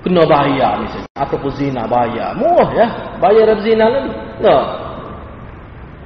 [0.02, 2.33] kena bayar misalnya ataupun zina bayar.
[2.40, 2.87] Murah ya,
[3.20, 4.11] bayar zina lagi.
[4.42, 4.82] Nah,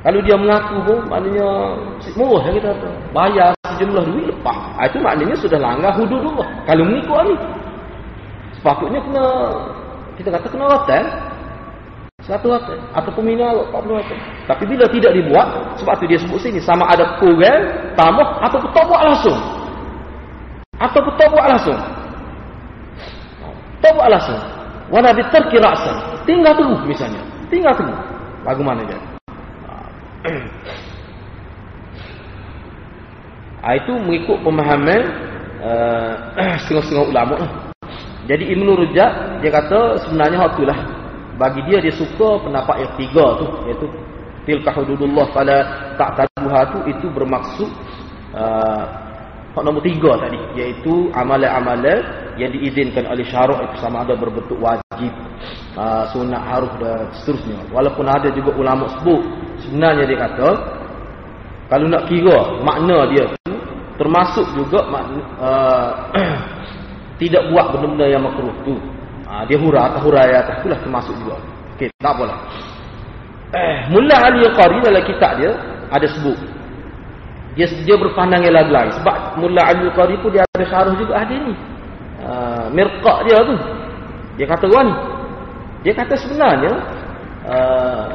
[0.06, 1.74] kalau dia mengaku pun maknanya
[2.14, 2.88] murah ya kita kata.
[3.10, 4.54] Bayar sejumlah duit lepas.
[4.78, 6.46] Ha, itu maknanya sudah langgar hudud Allah.
[6.62, 7.34] Kalau mengikut ni.
[8.54, 9.26] Sepatutnya kena
[10.14, 11.04] kita kata kena rotan.
[12.22, 12.54] Satu.
[12.94, 14.18] Ataupun minal empat puluh ratus.
[14.46, 15.46] Tapi bila tidak dibuat,
[15.82, 17.66] sebab tu dia sebut sini, sama ada kurang,
[17.98, 19.38] tambah, ataupun tak buat langsung.
[20.78, 21.78] Ataupun tak buat langsung.
[23.82, 24.38] Tak buat langsung.
[24.86, 25.98] Wala bitarki ra'san.
[26.22, 27.22] Tinggal terus misalnya.
[27.50, 27.98] Tinggal terus.
[28.46, 29.15] Bagaimana dia?
[33.62, 35.02] Ha, itu mengikut pemahaman
[35.62, 36.12] uh,
[36.64, 37.50] setengah-setengah ulama lah.
[38.26, 40.78] Jadi Ibn Rujak dia kata sebenarnya hak itulah
[41.38, 43.86] bagi dia dia suka pendapat yang tiga tu iaitu
[44.48, 45.58] tilka hududullah fala
[45.94, 47.70] ta'taduha tu itu bermaksud
[48.34, 48.84] uh,
[49.62, 52.02] nombor tiga tadi iaitu amalan-amalan
[52.36, 55.12] yang diizinkan oleh syarak itu sama ada berbentuk wajib
[55.78, 59.22] uh, sunat harus dan seterusnya walaupun ada juga ulama sebut
[59.66, 60.48] sebenarnya dia kata
[61.66, 63.26] kalau nak kira makna dia
[63.98, 65.90] termasuk juga makna, uh,
[67.20, 68.76] tidak buat benda-benda yang makruh tu.
[69.26, 71.34] Ha, dia hura atau huraya atas itulah termasuk juga.
[71.74, 72.38] Okey, tak apalah.
[73.50, 75.50] Eh, Mullah Ali Al-Qari dalam kitab dia
[75.90, 76.38] ada sebut.
[77.58, 81.42] Dia dia berpandang yang lain sebab Mullah Ali Al-Qari pun dia ada syarah juga hadis
[81.42, 81.54] ni.
[82.22, 83.56] Uh, mirqa dia tu.
[84.38, 84.88] Dia kata kan
[85.86, 86.72] dia kata sebenarnya
[87.46, 88.06] uh,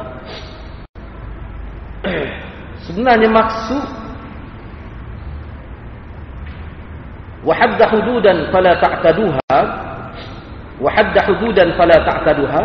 [2.86, 4.02] sebenarnya maksud
[7.42, 9.60] وحد حدودا فلا تعتدوها
[10.82, 12.64] وحد hududan فلا ta'taduha.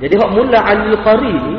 [0.00, 1.56] Jadi hak mula al-qari ni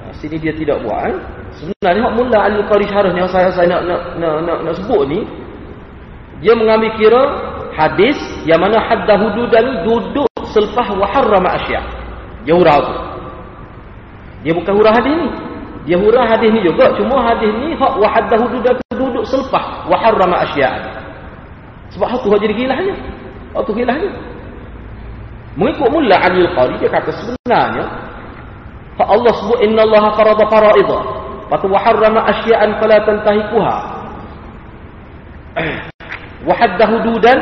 [0.00, 1.12] ha, sini dia tidak buat.
[1.56, 5.20] Sebenarnya hak mula al-qari syarahnya saya saya nak nak, nak nak nak sebut ni
[6.40, 7.22] dia mengambil kira
[7.76, 8.16] hadis
[8.48, 11.80] yang mana hadda hududan duduk selepas wa harrama asya
[12.48, 12.94] dia hurah tu.
[14.40, 15.28] Dia bukan hurah hadis ni
[15.88, 19.96] dia hurah hadis ni juga cuma hadis ni hak wa hadda hududan duduk selepas wa
[19.96, 21.00] harrama asya
[21.90, 22.94] sebab hak tu hak jadi gilahnya.
[23.54, 24.10] Hak tu gilahnya.
[25.58, 27.84] Mengikut mula Ali Al-Qari dia kata sebenarnya
[28.94, 30.98] hak Allah sebut inna Allah farada fara'idha.
[31.50, 33.76] Patu wa harrama asya'an fala tantahikuha.
[36.46, 37.38] wa hadda hududan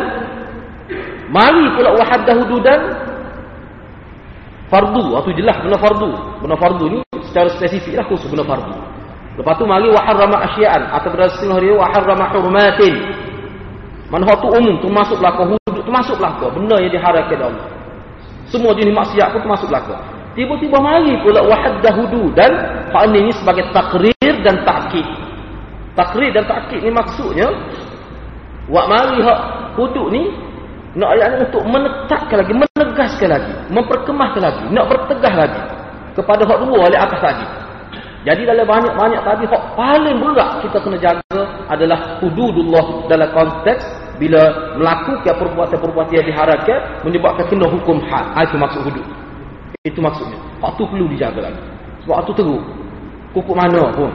[1.28, 2.80] mari pula wa hadda hududan
[4.68, 6.10] fardu atau jelas benar fardu.
[6.44, 8.74] Benar fardu ni secara spesifik lah khusus benar fardu.
[9.38, 12.94] Lepas tu mari wa harrama asya'an atau berdasarkan hari wa harrama hurmatin.
[14.08, 17.66] Mana tu umum tu masuk belaka hudud tu masuk belaka benda yang diharamkan Allah.
[18.48, 20.00] Semua jenis maksiat pun masuk belaka.
[20.32, 22.50] Tiba-tiba mari pula wahaddah hudud dan
[22.88, 25.04] hak ini sebagai takrir dan takkid.
[25.92, 27.52] Takrir dan takkid ni maksudnya
[28.66, 29.40] wa mari hak
[29.76, 30.34] hudud ni
[30.98, 32.54] nak ayat untuk menetapkan lagi,
[32.98, 35.62] menegaskan lagi, memperkemahkan lagi, nak bertegah lagi
[36.18, 37.46] kepada hak dua oleh atas tadi.
[38.26, 43.86] Jadi dalam banyak-banyak tadi hak paling berat kita kena jaga adalah hududullah dalam konteks
[44.18, 48.26] bila melakukan perbuatan-perbuatan yang diharamkan menyebabkan kena hukum had.
[48.34, 49.06] Ha, itu maksud hudud.
[49.86, 50.34] Itu maksudnya.
[50.58, 51.62] Hak tu perlu dijaga lagi.
[52.02, 52.66] Sebab tu teruk.
[53.30, 54.10] Kukuk mana pun.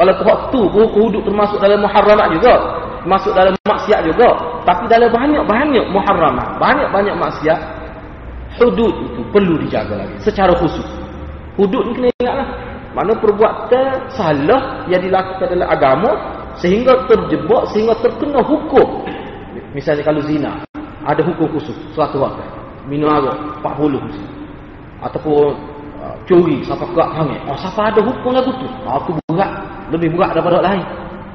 [0.00, 2.54] Walaupun hak tu hudud termasuk dalam muharramat juga.
[3.04, 4.32] Termasuk dalam maksiat juga.
[4.64, 6.56] Tapi dalam banyak-banyak muharramat.
[6.56, 7.83] Banyak-banyak maksiat.
[8.54, 10.14] Hudud itu perlu dijaga lagi.
[10.22, 10.86] Secara khusus.
[11.58, 12.48] Hudud ni kena ingatlah.
[12.94, 16.10] Mana perbuatan salah yang dilakukan dalam agama
[16.62, 19.02] sehingga terjebak sehingga terkena hukum.
[19.74, 20.62] Misalnya kalau zina
[21.02, 22.46] ada hukum khusus suatu waktu
[22.86, 24.28] minum arak 40 khusus.
[25.02, 25.52] Ataupun
[26.00, 27.40] uh, curi sampai kerak hamil.
[27.50, 28.68] Oh siapa ada hukum lagu tu?
[28.86, 29.52] Oh, aku berat,
[29.90, 30.84] lebih berat daripada lain.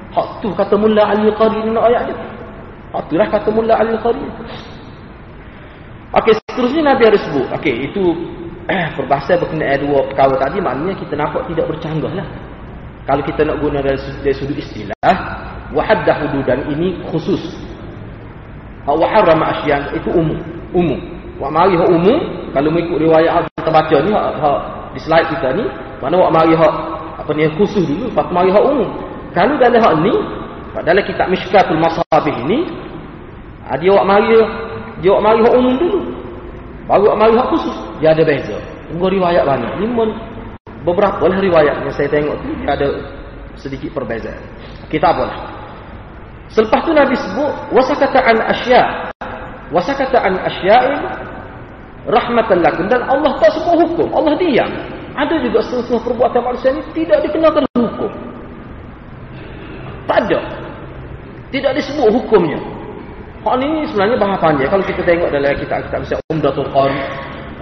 [0.09, 2.17] Hak tu kata Mullah Ali Qari nak ayat dia.
[2.95, 4.23] Hak tu lah kata Mullah Ali Qari.
[6.09, 7.47] Okey, seterusnya Nabi ada sebut.
[7.59, 8.03] Okey, itu
[8.69, 12.27] perbahasan berkenaan dua perkara tadi maknanya kita nampak tidak bercanggah lah.
[13.09, 15.15] Kalau kita nak guna dari, dari sudut istilah,
[15.73, 17.41] wahaddah hududan ini khusus.
[18.85, 20.37] Wa harrama asyan itu umum,
[20.73, 20.99] umum.
[21.41, 22.17] Wa mari hak umum,
[22.53, 24.59] kalau mengikut riwayat yang kita baca ni hak, hak
[24.93, 25.65] di slide kita ni,
[26.03, 26.73] mana wa mari hak
[27.21, 28.89] apa ni khusus dulu, pak mari hak umum.
[29.33, 30.13] Kalau dalam hak ni,
[30.85, 32.65] dalam kitab Mishkatul Masabih ini,
[33.65, 34.37] ah, dia wa mari
[35.01, 35.98] dia wa mari hak umum dulu.
[36.89, 38.57] Baru amal hak khusus dia ada beza.
[38.89, 39.85] Tunggu riwayat banyak.
[39.85, 40.09] Lima
[40.81, 42.89] beberapa lah riwayat yang saya tengok tu dia ada
[43.61, 44.41] sedikit perbezaan.
[44.89, 45.37] Kita lah.
[46.49, 48.81] Selepas tu Nabi sebut wasakata an asya.
[49.69, 51.01] Wasakata an asya'in
[52.09, 54.09] rahmatan lakum dan Allah tak semua hukum.
[54.09, 54.71] Allah diam.
[55.13, 58.11] Ada juga setengah perbuatan manusia ini tidak dikenakan hukum.
[60.09, 60.41] Tak ada.
[61.53, 62.57] Tidak disebut hukumnya.
[63.39, 64.67] Hal ini sebenarnya bahasan panjang.
[64.67, 66.99] Kalau kita tengok dalam kitab-kitab misalnya Umdatul Qari,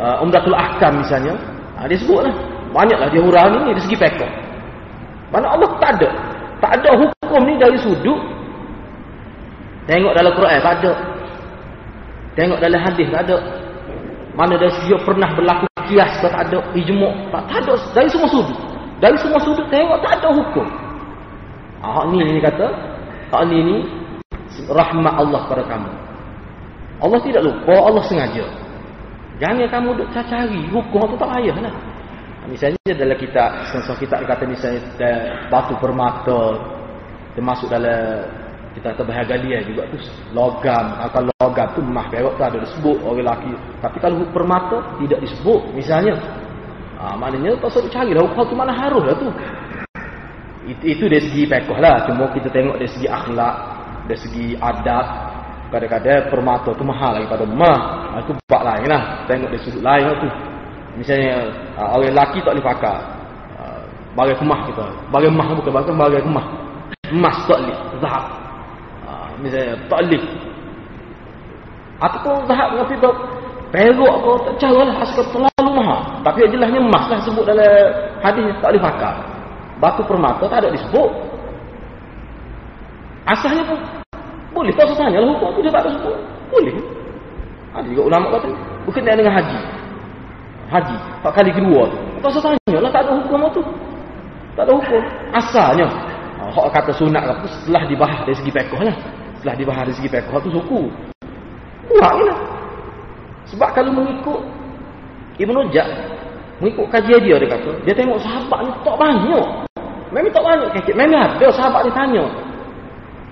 [0.01, 1.33] uh, Umdatul Ahkam misalnya,
[1.77, 2.33] uh, dia sebutlah.
[2.73, 4.31] Banyaklah dia hurah ni dari segi pekok.
[5.31, 6.09] Mana Allah tak ada.
[6.57, 8.19] Tak ada hukum ni dari sudut.
[9.87, 10.91] Tengok dalam Quran tak ada.
[12.35, 13.37] Tengok dalam hadis tak ada.
[14.35, 18.59] Mana dari segi pernah berlaku kias tak ada ijmu' tak, tak ada dari semua sudut.
[18.99, 20.67] Dari semua sudut tengok tak ada hukum.
[21.79, 22.67] Ah ni ni kata,
[23.31, 23.77] hak ni ni
[24.65, 25.91] rahmat Allah kepada kamu.
[26.97, 28.45] Allah tidak lupa, Allah sengaja.
[29.37, 31.73] Jangan kamu duk cari hukum tu tak payahlah.
[32.49, 34.81] Misalnya dalam kitab, setengah kitab kata misalnya
[35.51, 36.57] batu permata
[37.37, 38.25] termasuk dalam
[38.73, 39.97] kita kata bahagia dia juga tu
[40.33, 45.21] logam kalau logam tu mah perak tu ada disebut orang lelaki tapi kalau permata tidak
[45.21, 46.13] disebut misalnya
[46.97, 49.29] ha, maknanya tak usah cari lah hukum tu mana harus lah tu
[50.65, 53.53] itu, itu dari segi pekoh lah cuma kita tengok dari segi akhlak
[54.07, 55.05] dari segi adab
[55.67, 57.79] kadang-kadang permata tu mahal lagi pada mah
[58.23, 59.03] itu ha, bak lain lah.
[59.27, 60.29] Tengok dari sudut lain tu.
[60.97, 62.97] Misalnya ha, orang lelaki tak boleh pakai.
[63.59, 63.63] Ha,
[64.15, 64.85] bagai kemah kita.
[65.11, 66.45] Bagai mah bukan bagai bagai kemah
[67.07, 68.25] emas tak boleh zahab.
[69.37, 70.23] Misalnya taklif
[71.97, 73.13] ataupun zahab dengan fitur
[73.69, 74.95] perok apa tak cara lah.
[75.13, 75.99] Terlalu mahal.
[76.25, 77.69] Tapi jelasnya emas lah sebut dalam
[78.25, 79.15] hadis tak boleh pakai.
[79.77, 81.09] Batu permata tak ada disebut.
[83.27, 83.77] Asalnya pun
[84.57, 85.61] boleh usah tanya lah hukum.
[85.61, 86.17] Dia tak ada sebut
[86.49, 86.75] boleh.
[87.77, 88.49] Ada juga ulama kata
[88.89, 89.59] berkenaan dengan haji.
[90.67, 91.97] Haji tak kali kedua tu.
[92.25, 93.61] Usah tanya lah tak ada hukum tu
[94.57, 95.01] tak ada hukum.
[95.37, 95.87] Asalnya.
[96.47, 98.95] Hak kata sunat setelah dibahas dari segi pekoh lah.
[99.37, 100.81] Setelah dibahas dari segi fiqh tu suku.
[101.87, 102.57] Buatlah
[103.47, 104.43] sebab kalau mengikut
[105.39, 105.87] Ibnu Jad
[106.59, 109.45] mengikut kajian dia dia kata dia tengok sahabat ni tak banyak.
[110.07, 112.23] Memang tak banyak memang ada sahabat ni tanya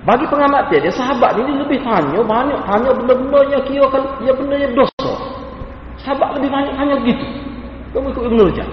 [0.06, 4.04] bagi pengamat dia, dia sahabat ni dia lebih tanya banyak tanya benda-benda yang kira kan
[4.22, 5.12] dia benda yang dosa
[6.02, 7.26] sahabat lebih banyak tanya begitu
[7.92, 8.70] kamu ikut Ibnu Jad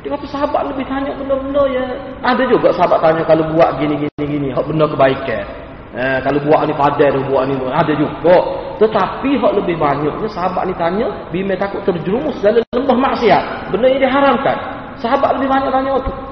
[0.00, 1.88] dia kata sahabat lebih tanya benda-benda yang
[2.22, 5.44] ada juga sahabat tanya kalau buat gini gini gini hak benda kebaikan
[5.90, 8.38] Eh, kalau buat ni padan, buat ni ada juga.
[8.78, 13.74] Tetapi hak lebih banyaknya sahabat ni tanya, bima takut terjerumus dalam lembah maksiat.
[13.74, 14.54] Benda yang diharamkan.
[15.02, 16.29] Sahabat lebih banyak tanya waktu.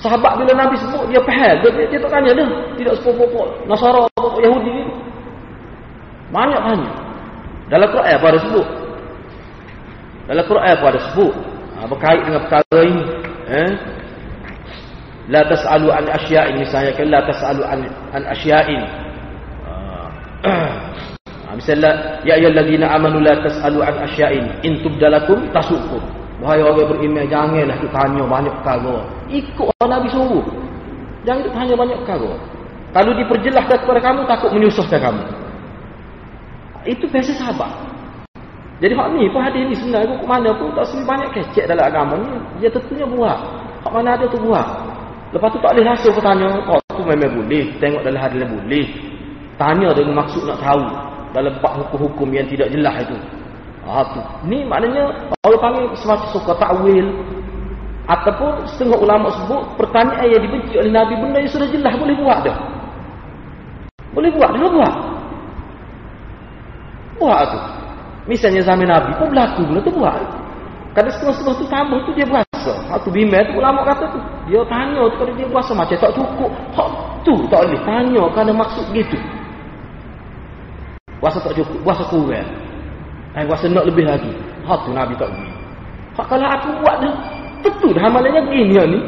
[0.00, 2.48] Sahabat bila Nabi sebut dia faham, dia, dia, dia tak tanya dah.
[2.80, 4.84] Tidak sepupu-pupu Nasara atau Yahudi ni.
[6.32, 6.90] Banyak tanya.
[7.68, 8.66] Dalam Quran apa ada sebut?
[10.26, 11.34] Dalam Quran apa ada sebut?
[11.76, 13.04] Ha, berkait dengan perkara ini.
[13.50, 13.70] Eh?
[15.30, 18.82] la tas'alu an asya'in misalnya kan la tas'alu an an asya'in
[20.42, 26.02] ah, misalnya ya ayyuhallazina amanu la tas'alu an asya'in in tubdalakum tasukum
[26.40, 28.96] wahai orang beriman janganlah kita tanya banyak perkara
[29.28, 30.46] ikut nabi suruh
[31.28, 32.32] jangan kita tanya banyak perkara
[32.90, 35.24] kalau diperjelaskan kepada kamu takut menyusahkan kamu
[36.88, 37.72] itu biasa sahabat
[38.80, 41.84] jadi hak ni pun hadis ni sebenarnya kok mana pun tak sempat banyak kecek dalam
[41.84, 42.32] agama ni
[42.64, 43.38] dia tentunya buat
[43.84, 44.64] hak mana ada tu buat
[45.30, 46.48] Lepas tu tak boleh rasa bertanya.
[46.66, 47.70] Oh, tu memang boleh.
[47.78, 48.86] Tengok dalam hadis boleh.
[49.54, 50.82] Tanya dengan maksud nak tahu.
[51.30, 53.14] Dalam bab hukum-hukum yang tidak jelas itu.
[53.90, 54.22] Ha, tu.
[54.46, 55.10] Ni maknanya
[55.42, 57.10] orang panggil semacam suka takwil.
[58.06, 62.38] Ataupun setengah ulama sebut pertanyaan yang dibenci oleh Nabi benda yang sudah jelas boleh buat
[62.46, 62.58] dah.
[64.14, 64.94] Boleh buat dah buat.
[67.18, 67.60] Buat tu.
[68.30, 70.22] Misalnya zaman Nabi pun berlaku benda tu buat.
[70.94, 72.72] Kadang setengah-setengah tu tambah tu dia berasa.
[72.90, 74.18] Hak tu bimbang tu ulama kata tu.
[74.50, 76.50] Dia tanya tu kalau dia berasa macam tak cukup.
[76.78, 76.88] Hak
[77.26, 79.18] tu tak boleh tanya kerana maksud gitu.
[81.18, 82.69] Berasa tak cukup, berasa kurang.
[83.38, 84.32] Eh berasa nak lebih lagi.
[84.66, 85.54] Hak tu Nabi tak boleh.
[86.18, 87.14] Hak kalau aku buat dah,
[87.62, 89.00] tentu dah amalannya begini ni.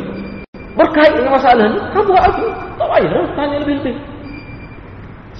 [0.73, 2.47] Berkait dengan masalah ni, kau buat aku.
[2.81, 3.97] Tak payah tanya lebih-lebih.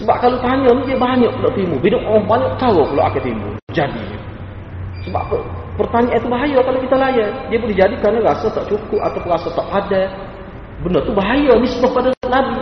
[0.03, 1.79] Sebab kalau tanya ni dia banyak pula timbul.
[1.79, 3.55] Bila orang banyak tahu pula akan timbul.
[3.71, 4.05] Jadi.
[5.09, 5.39] Sebab apa?
[5.73, 7.33] Pertanyaan itu bahaya kalau kita layan.
[7.49, 10.03] Dia boleh jadi kerana rasa tak cukup atau rasa tak ada.
[10.83, 12.61] Benda tu bahaya nisbah pada Nabi.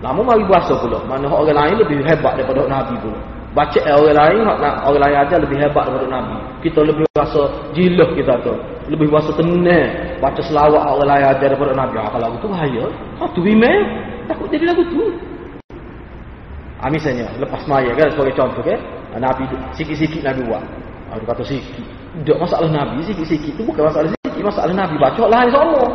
[0.00, 0.98] Lama mari bahasa pula.
[1.04, 3.20] Mana orang lain lebih hebat daripada Nabi pula.
[3.50, 6.38] Baca orang lain, orang lain aja lebih hebat daripada Nabi.
[6.62, 8.54] Kita lebih rasa jilah kita tu.
[8.86, 9.90] Lebih rasa tenang.
[10.22, 11.98] Baca selawat orang lain aja daripada Nabi.
[11.98, 12.84] Ah, kalau itu bahaya.
[13.18, 13.78] Ha, tu bimeh.
[14.30, 15.02] Takut jadi lagu tu.
[16.78, 18.78] Ha, misalnya, lepas maya kan sebagai contoh kan.
[19.18, 19.42] Nabi
[19.74, 20.62] sikit-sikit Nabi buat.
[21.10, 21.86] Ha, dia kata sikit.
[22.22, 24.42] Tak masalah Nabi sikit-sikit tu bukan masalah sikit.
[24.46, 25.86] Masalah Nabi baca lain semua.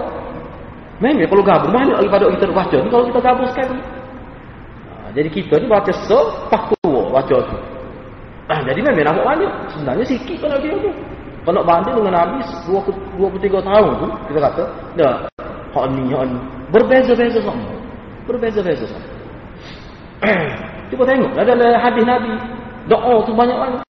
[1.00, 3.80] Memang kalau gabung banyak daripada kita baca ni kalau kita gabung sekali.
[4.92, 6.20] Ha, jadi kita ni baca se
[6.52, 7.58] pakua baca tu.
[8.46, 9.52] Ha, jadi memang nampak banyak.
[9.74, 10.92] Sebenarnya sikit kalau dia tu.
[11.46, 14.64] Kalau banding dengan Nabi 23 tahun tu kita kata
[14.98, 15.14] dah
[15.78, 16.38] hak ni hak ni
[16.74, 17.78] berbeza-beza semua.
[18.26, 19.10] Berbeza-beza semua.
[20.90, 22.34] Cuba tengok ada hadis Nabi
[22.90, 23.82] doa tu banyak banyak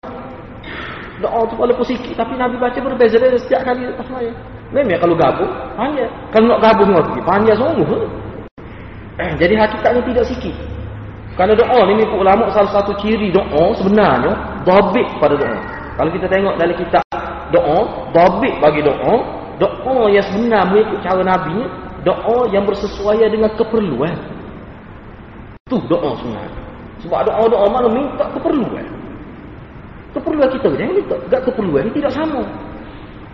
[1.24, 4.36] doa tu walaupun sikit tapi Nabi baca berbeza-beza setiap kali raya.
[4.76, 6.12] Memang kalau gabung, panjang.
[6.36, 7.58] Kalau nak gabung semua panjang.
[9.16, 10.52] Eh, jadi hakikatnya tidak sikit.
[11.36, 15.60] Kerana doa ni mengikut ulama salah satu ciri doa sebenarnya dabit pada doa.
[15.96, 17.04] Kalau kita tengok dalam kitab
[17.52, 17.80] doa,
[18.16, 19.16] dobit bagi doa,
[19.60, 21.68] doa yang sebenar mengikut cara Nabi
[22.08, 24.16] doa yang bersesuaian dengan keperluan.
[25.68, 26.62] Tu doa sebenarnya.
[27.04, 28.86] Sebab doa-doa mana minta keperluan.
[30.16, 31.16] Keperluan kita jangan minta.
[31.28, 32.42] Gak keperluan tidak sama.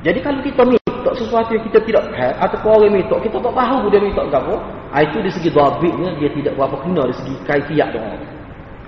[0.01, 0.80] Jadi kalau kita minta
[1.17, 4.55] sesuatu yang kita tidak faham atau orang minta, kita tak tahu dia minta apa,
[4.93, 8.15] ah, itu dari segi dhabitnya dia tidak berapa kena dari segi kaifiat doa.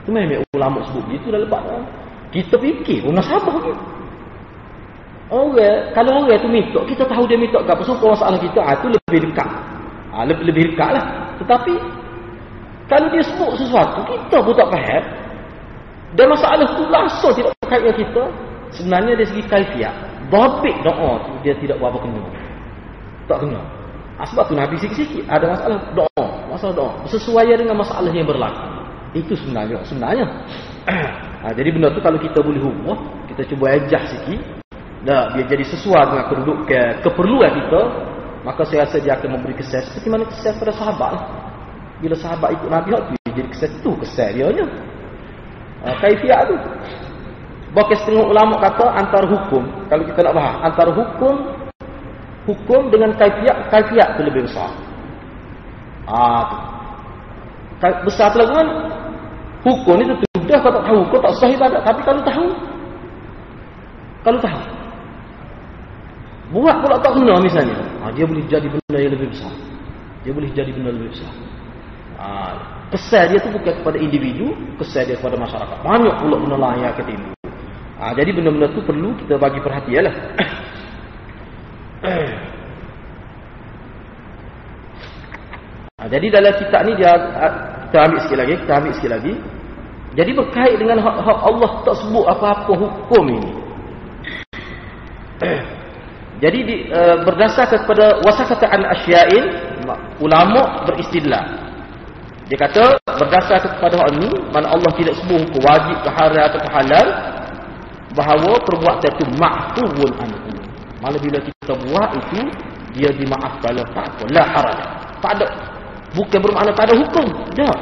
[0.04, 1.82] Itu memang ulama sebut itu dah lepas doa.
[2.34, 3.74] Kita fikir pun sabar ke?
[5.34, 7.82] Orang, kalau orang tu minta, kita tahu dia minta apa.
[7.82, 9.50] So, masalah kita, ah, itu lebih dekat.
[10.14, 11.06] Ah, lebih, lebih dekat lah.
[11.42, 11.74] Tetapi,
[12.86, 15.04] kalau dia sebut sesuatu, kita pun tak faham.
[16.14, 18.24] Dan masalah tu langsung tidak berkait dengan kita.
[18.74, 20.13] Sebenarnya dari segi kaifiat.
[20.32, 22.24] Babik doa tu, dia tidak berapa kena.
[23.28, 23.60] Tak kena.
[24.22, 25.26] Ah, sebab tu Nabi sikit-sikit.
[25.26, 26.28] Ada masalah doa.
[26.48, 26.92] Masalah doa.
[27.10, 28.68] Sesuai dengan masalah yang berlaku.
[29.18, 29.82] Itu sebenarnya.
[29.84, 30.26] Sebenarnya.
[31.42, 33.00] Ha, jadi benda tu kalau kita boleh hubung,
[33.32, 34.40] kita cuba adjust sikit,
[35.04, 37.82] dah biar jadi sesuai dengan kedudukan keperluan kita,
[38.44, 41.24] maka saya rasa dia akan memberi kesan seperti mana kesan pada sahabat lah.
[42.04, 44.66] Bila sahabat ikut Nabi tu, jadi kesan tu kesan dia.
[45.84, 46.56] Ha, kaifiat tu.
[47.74, 51.36] Bahkan setengah ulama kata antara hukum, kalau kita nak bahas, antara hukum
[52.46, 54.70] hukum dengan kaifiat, kaifiat tu lebih besar.
[56.06, 56.58] Ah tu.
[58.08, 58.68] Besar tu kan
[59.66, 61.82] hukum ni tu sudah kau tak tahu, kau tak sah ibadat.
[61.88, 62.48] Tapi kalau tahu,
[64.28, 64.62] kalau tahu,
[66.52, 69.54] buat pula tak kena misalnya, ha, dia boleh jadi benda yang lebih besar.
[70.22, 71.32] Dia boleh jadi benda lebih besar.
[72.20, 72.28] Ha,
[72.92, 75.78] kesan dia tu bukan kepada individu, kesan dia kepada masyarakat.
[75.82, 77.43] Banyak pula benda lain yang akan timbul.
[78.02, 80.16] Ha, jadi benda-benda tu perlu kita bagi perhatian lah.
[85.98, 87.14] Ha, jadi dalam kitab ni dia
[87.88, 89.34] kita ambil sikit lagi, kita ambil sikit lagi.
[90.14, 93.52] Jadi berkait dengan hak-hak Allah tak sebut apa-apa hukum ini.
[96.44, 99.46] Jadi di, uh, berdasarkan kepada wasakata al-asya'in,
[100.20, 101.46] ulama beristidlal.
[102.52, 106.60] Dia kata berdasarkan kepada hal ini, mana Allah tidak sebut hukum wajib ke haram atau
[106.68, 107.08] halal,
[108.14, 110.52] bahawa perbuatan itu ma'furun anhu.
[111.02, 112.40] Malah bila kita buat itu,
[112.96, 114.24] dia dimaafkan tak apa.
[114.32, 114.80] La haraj.
[115.20, 115.48] Tak ada.
[116.14, 117.28] Bukan bermakna tak ada hukum.
[117.58, 117.78] Tak.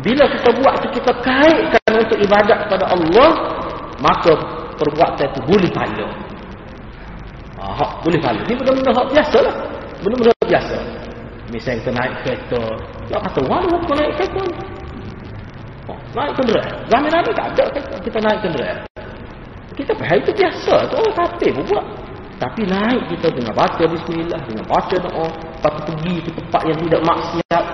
[0.00, 3.30] Bila kita buat itu kita kaitkan untuk ibadat kepada Allah,
[4.00, 4.32] maka
[4.76, 6.06] perbuatan itu boleh pahala.
[7.60, 8.40] Ah, boleh pahala.
[8.44, 9.54] Ini benda-benda hak biasa lah.
[10.04, 10.76] Benda-benda biasa.
[11.52, 12.62] Misalnya kita naik kereta.
[13.08, 14.44] Ya kata, wala hukum naik kereta.
[15.88, 16.74] Oh, naik kenderaan.
[16.88, 17.64] Zaman Nabi tak ada.
[18.00, 18.93] Kita naik kenderaan.
[19.74, 20.74] Kita faham itu biasa.
[20.86, 21.86] Itu orang kata pun buat.
[22.34, 25.26] Tapi naik kita dengan baca bismillah, dengan baca doa.
[25.30, 27.64] Lepas pergi ke tempat yang tidak maksiat.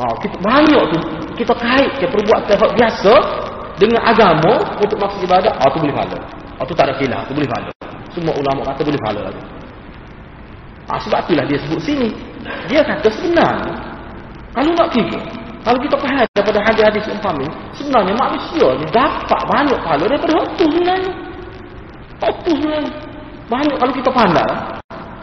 [0.00, 0.98] Oh, kita banyak tu
[1.40, 3.14] kita kaitkan perbuatan hak biasa
[3.80, 6.18] dengan agama untuk maksud ibadat, ah tu boleh pahala.
[6.60, 7.70] Ah tu tak ada khilaf, tu boleh pahala.
[8.12, 9.42] Semua ulama kata boleh pahala lagi.
[10.90, 12.08] Ah sebab itulah dia sebut sini.
[12.68, 13.72] Dia kata sebenarnya
[14.50, 15.22] kalau nak fikir,
[15.62, 17.46] kalau kita faham daripada hadis-hadis umpama
[17.78, 21.12] sebenarnya manusia ni dapat banyak pahala daripada hak tu sebenarnya.
[22.20, 22.92] Hak tu sebenarnya.
[23.50, 24.52] Banyak kalau kita pandang.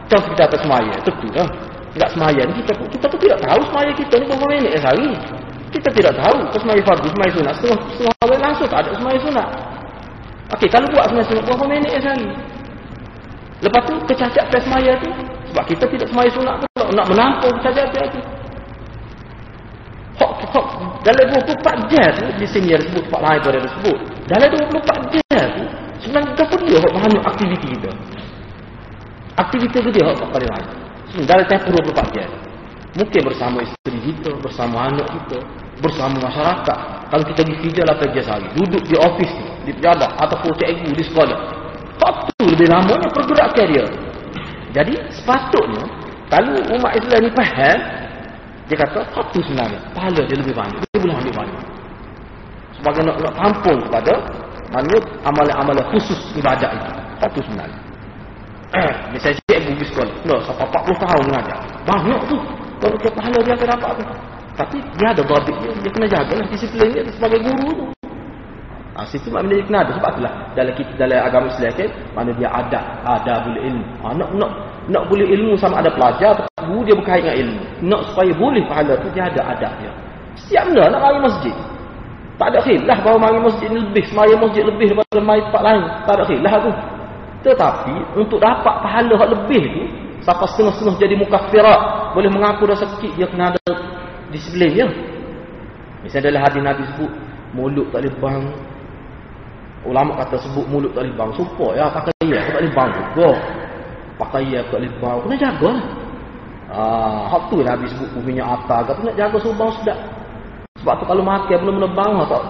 [0.07, 1.49] Contoh kita atas semaya, tentu lah.
[1.97, 5.09] Tidak semayang kita kita pun tidak tahu semayang kita ni berapa minit sehari.
[5.73, 7.53] Kita tidak tahu ke semayang fardu semayang sunat.
[7.57, 9.49] Setengah setengah awal langsung tak ada semayang sunat.
[10.53, 12.27] Okey, kalau buat semayang sunat berapa minit sehari?
[13.65, 15.09] Lepas tu kecacat ke semayang tu
[15.49, 18.21] sebab kita tidak semayang sunat pula nak menampung kecacat tu.
[20.17, 20.67] Hok hok
[21.01, 23.97] dalam 24 jam tu di sini ada sebut tempat lain pada ada sebut.
[24.29, 25.65] Dalam 24 jam tu
[26.07, 27.91] sebenarnya kita pun dia banyak aktiviti kita
[29.37, 30.87] aktiviti kita dia hok pada lain
[31.23, 32.29] dalam tempoh 24 jam.
[32.97, 35.37] Mungkin bersama isteri kita, bersama anak kita,
[35.79, 36.79] bersama masyarakat.
[37.07, 38.47] Kalau kita pergi kerja lah kerja sehari.
[38.57, 39.31] Duduk di ofis
[39.63, 41.39] di pejabat ataupun cikgu di sekolah.
[42.01, 43.85] Waktu lebih lamanya pergerakan dia.
[44.75, 45.83] Jadi sepatutnya,
[46.27, 47.77] kalau umat Islam ni faham,
[48.67, 50.81] dia kata, waktu sebenarnya, pahala dia lebih banyak.
[50.91, 51.63] Dia boleh ambil banyak.
[52.77, 54.13] Sebagai nak, nak tampung kepada
[54.71, 56.91] mana amalan-amalan khusus ibadat itu.
[57.23, 57.79] Waktu sebenarnya.
[58.75, 60.13] Eh, misalnya cikgu pergi sekolah.
[60.27, 61.57] No, sampai 40 tahun mengajar.
[61.87, 62.37] Banyak tu.
[62.77, 64.03] Kalau dia pahala dia akan dapat tu.
[64.57, 65.71] Tapi dia ada babit dia.
[65.85, 67.85] Dia kena jaga lah disiplin dia sebagai guru tu.
[68.97, 69.91] Ha, situ maknanya dia kena ada.
[69.95, 73.85] Sebab itulah dalam kita, dalam agama Islam kan, mana dia ada, ada boleh ilmu.
[74.03, 74.51] Ha, nak, nak,
[74.89, 76.31] nak boleh ilmu sama ada pelajar,
[76.65, 77.63] guru dia berkait dengan ilmu.
[77.87, 79.91] Nak supaya boleh pahala tu, dia ada adab dia.
[80.37, 81.55] Setiap benda nak mari masjid.
[82.37, 85.83] Tak ada khilaf bahawa mari masjid ni lebih, semaya masjid lebih daripada mari tempat lain.
[86.05, 86.71] Tak ada khilaf tu.
[87.47, 89.83] Tetapi untuk dapat pahala yang lebih tu
[90.25, 91.79] sampai setengah-setengah jadi mukaffirat
[92.11, 93.71] boleh mengaku dosa kecil dia kena ada
[94.33, 94.87] disiplin dia.
[96.03, 97.11] Misalnya dalam hadis Nabi sebut
[97.55, 98.43] mulut tak boleh bang
[99.87, 101.29] Ulama kata sebut mulut tak boleh bang.
[101.37, 103.29] Sumpah ya pakai ya tak boleh bang juga.
[104.19, 105.17] Pakai ya tak boleh bang.
[105.23, 105.71] Kena jaga.
[106.67, 108.81] Ah, hak tu lah habis sebut minyak atas.
[108.91, 109.99] Kata nak jaga subang sedap.
[110.87, 112.43] Sebab tu kalau makan belum bang tak.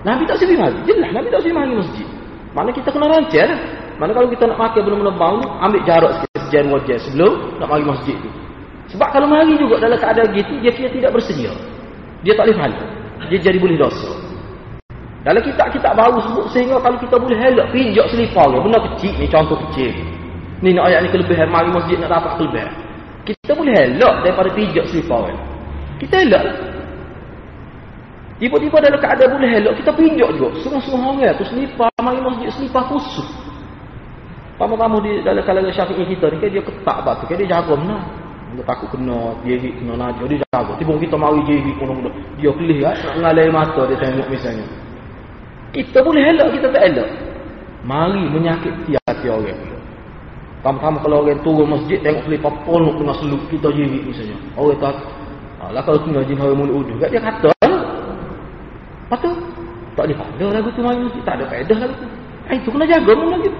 [0.00, 0.80] Nabi tak sini lagi.
[0.88, 2.08] Jelas Nabi tak sini lagi masjid.
[2.56, 3.60] Mana kita kena rancang lah.
[4.00, 7.84] Mana kalau kita nak makan belum bang ambil jarak sikit sejalan wajah sebelum nak mari
[7.84, 8.32] masjid tu.
[8.96, 11.52] Sebab kalau mari juga dalam keadaan gitu, dia kira tidak bersedia.
[12.24, 12.80] Dia tak boleh pahala.
[13.28, 14.08] Dia jadi boleh dosa.
[15.28, 18.60] Dalam kitab-kitab baru sebut sehingga kalau kita boleh helak pijak selipar dia.
[18.64, 19.92] Benda kecil ni, contoh kecil.
[20.64, 21.52] Ni nak ayat ni kelebihan.
[21.52, 22.72] Mari masjid nak dapat kelebihan.
[23.28, 25.28] Kita boleh helak daripada pijak selipar.
[26.00, 26.71] Kita helak.
[28.42, 30.50] Tiba-tiba dalam keadaan boleh helak, kita pijak juga.
[30.66, 33.22] Semua-semua orang tu selipar, mari masjid selipar khusus.
[34.58, 38.02] Pamu-pamu di dalam kalangan syafi'i kita ni, kan dia ketak batu, kan dia jaga benar.
[38.58, 40.74] Dia takut kena jerit, kena najah, dia jaga.
[40.74, 41.94] Tiba kita mari jerit, kena
[42.42, 44.66] dia kelih kan, nak mengalai mata dia tengok misalnya.
[45.70, 47.08] Kita boleh elok, kita tak elok.
[47.86, 49.62] Mari menyakiti hati orang.
[50.66, 54.34] Pertama-tama kalau orang turun masjid, tengok selipar ponok tengah seluk, kita jerit misalnya.
[54.58, 54.98] Orang tak,
[55.62, 57.54] lah kalau tengah jin hari mulut uduh, dia kata,
[59.12, 59.32] Lepas tu,
[59.92, 62.06] tak boleh pada lagu tu mari masjid, tak ada faedah lagu tu.
[62.48, 63.50] Eh, itu kena jaga pun lagi.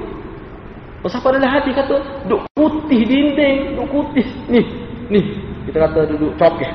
[1.05, 4.25] Pasal pada hati kata, duk putih dinding, duk putih.
[4.49, 4.65] Ni,
[5.13, 5.21] ni,
[5.69, 6.73] kita kata duduk cokeh.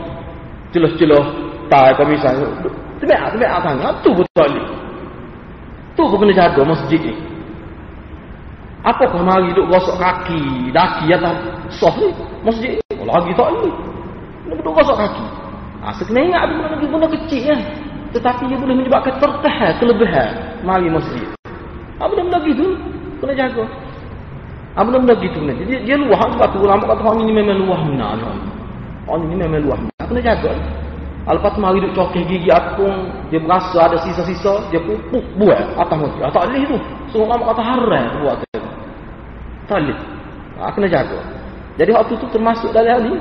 [0.70, 1.26] Celah-celah,
[1.74, 2.46] tak apa misalnya.
[3.02, 4.62] Temek, temek, tangan, tu betul ni.
[5.98, 7.18] Tu kau kena jaga masjid ni.
[8.86, 11.34] Apa kau mari duk gosok kaki, daki atau
[11.74, 12.14] soh ni?
[12.46, 12.94] Masjid ni.
[12.94, 13.50] Oh, lagi tak.
[14.54, 15.26] Nak duk gosok kaki.
[15.82, 17.62] Ha, sekena ingat ada benda kecil kan.
[18.16, 20.32] Tetapi ia boleh menyebabkan tertahan kelebihan.
[20.64, 21.28] Mari masjid.
[21.98, 22.66] Apa ha, benda-benda gitu?
[23.20, 23.64] Kena jaga.
[24.78, 25.40] Apa ha, benda-benda gitu?
[25.66, 26.60] Dia, dia luah sebab tu.
[26.64, 28.18] Lama kata ini memang luah benar.
[29.10, 30.06] Orang ini memang luah benar.
[30.08, 30.52] Kena jaga.
[31.28, 36.00] Lepas tu mari duk cokeh gigi apung, dia berasa ada sisa-sisa, dia pupuk buat atas
[36.00, 36.24] mati.
[36.24, 36.78] Ah, tak boleh tu.
[37.12, 38.60] Semua orang kata haram buat tu.
[39.68, 40.00] Tak boleh.
[40.56, 41.20] Ah, kena jaga.
[41.76, 43.20] Jadi waktu tu termasuk dalam ni.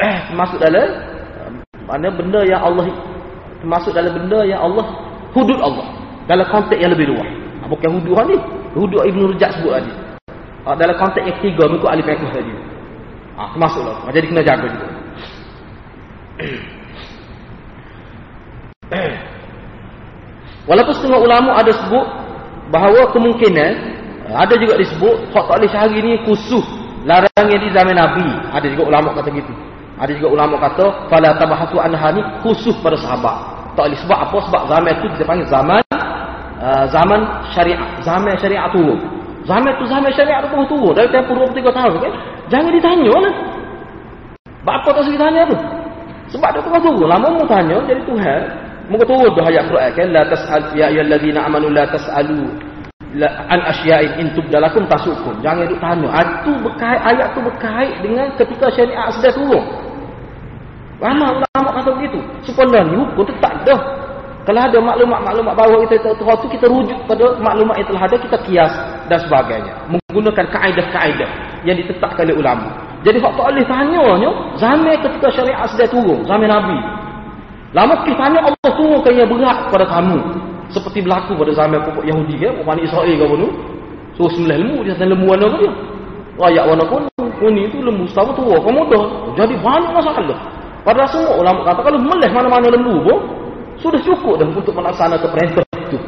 [0.00, 1.11] Eh, termasuk dalam
[1.86, 2.86] mana benda yang Allah
[3.62, 4.86] termasuk dalam benda yang Allah
[5.34, 5.86] hudud Allah
[6.26, 7.26] dalam konteks yang lebih luas.
[7.62, 8.36] Ah, bukan hudud ni.
[8.72, 9.92] Hudud Ibnu Rajab sebut tadi.
[10.64, 12.52] Ah, dalam konteks yang ketiga mengikut alif ekor tadi.
[13.36, 13.96] Ah, termasuklah.
[14.14, 14.86] Jadi kena jaga juga.
[20.68, 22.06] Walaupun setengah ulama ada sebut
[22.70, 23.72] bahawa kemungkinan
[24.32, 26.62] ada juga disebut boleh sehari ni khusus
[27.02, 28.24] larangnya di zaman Nabi.
[28.54, 29.52] Ada juga ulama kata gitu.
[30.02, 33.38] Ada juga ulama kata fala tabahatu anha ni khusus pada sahabat.
[33.78, 34.36] Tak boleh sebab apa?
[34.50, 35.82] Sebab zaman itu kita panggil zaman
[36.58, 37.20] uh, zaman
[37.54, 38.98] syariat, zaman syariat turun.
[39.46, 42.12] Zaman tu zaman syariat tu turun dari tempoh 23 tahun kan.
[42.50, 43.34] Jangan ditanya lah.
[44.66, 45.56] Bapa tak usah ditanya tu.
[46.34, 47.06] Sebab dia tengah turun.
[47.06, 48.40] Lama mu tanya jadi Tuhan.
[48.90, 50.06] Muka turun dah ayat Quran kan.
[50.10, 52.42] La tas'al ya ayyuhallazina amanu la tas'alu
[53.14, 55.34] la an asya'in in tubdalakum tasukum.
[55.46, 56.10] Jangan duk tanya.
[56.26, 59.81] Itu berkait ayat tu berkait dengan ketika syariat sudah turun.
[61.02, 62.22] Lama ulama kata begitu.
[62.46, 63.80] Sebenarnya ni hukum tetap dah.
[64.42, 68.36] Kalau ada maklumat-maklumat bahawa kita tahu tu kita rujuk pada maklumat yang telah ada kita
[68.42, 68.74] kias
[69.06, 71.30] dan sebagainya menggunakan kaedah-kaedah
[71.62, 72.74] yang ditetapkan oleh ulama.
[73.06, 76.78] Jadi hak tak boleh tanyanya zaman ketika syariat sudah turun, zaman Nabi.
[77.70, 80.18] Lama kita tanya Allah turunkan yang berat kepada kamu.
[80.74, 83.48] Seperti berlaku pada zaman pokok Yahudi ya, Bani Israel ke mana.
[84.18, 85.70] So sembilan lembu dia dan lembu warna dia.
[86.34, 87.02] Rakyat warna pun
[87.38, 89.04] kuning itu lembu sama tua, kamu dah.
[89.38, 90.38] Jadi banyak masalah.
[90.82, 93.18] Padahal semua ulama kata kalau meleh mana-mana lembu pun
[93.78, 95.98] sudah cukup dah untuk melaksanakan perintah itu.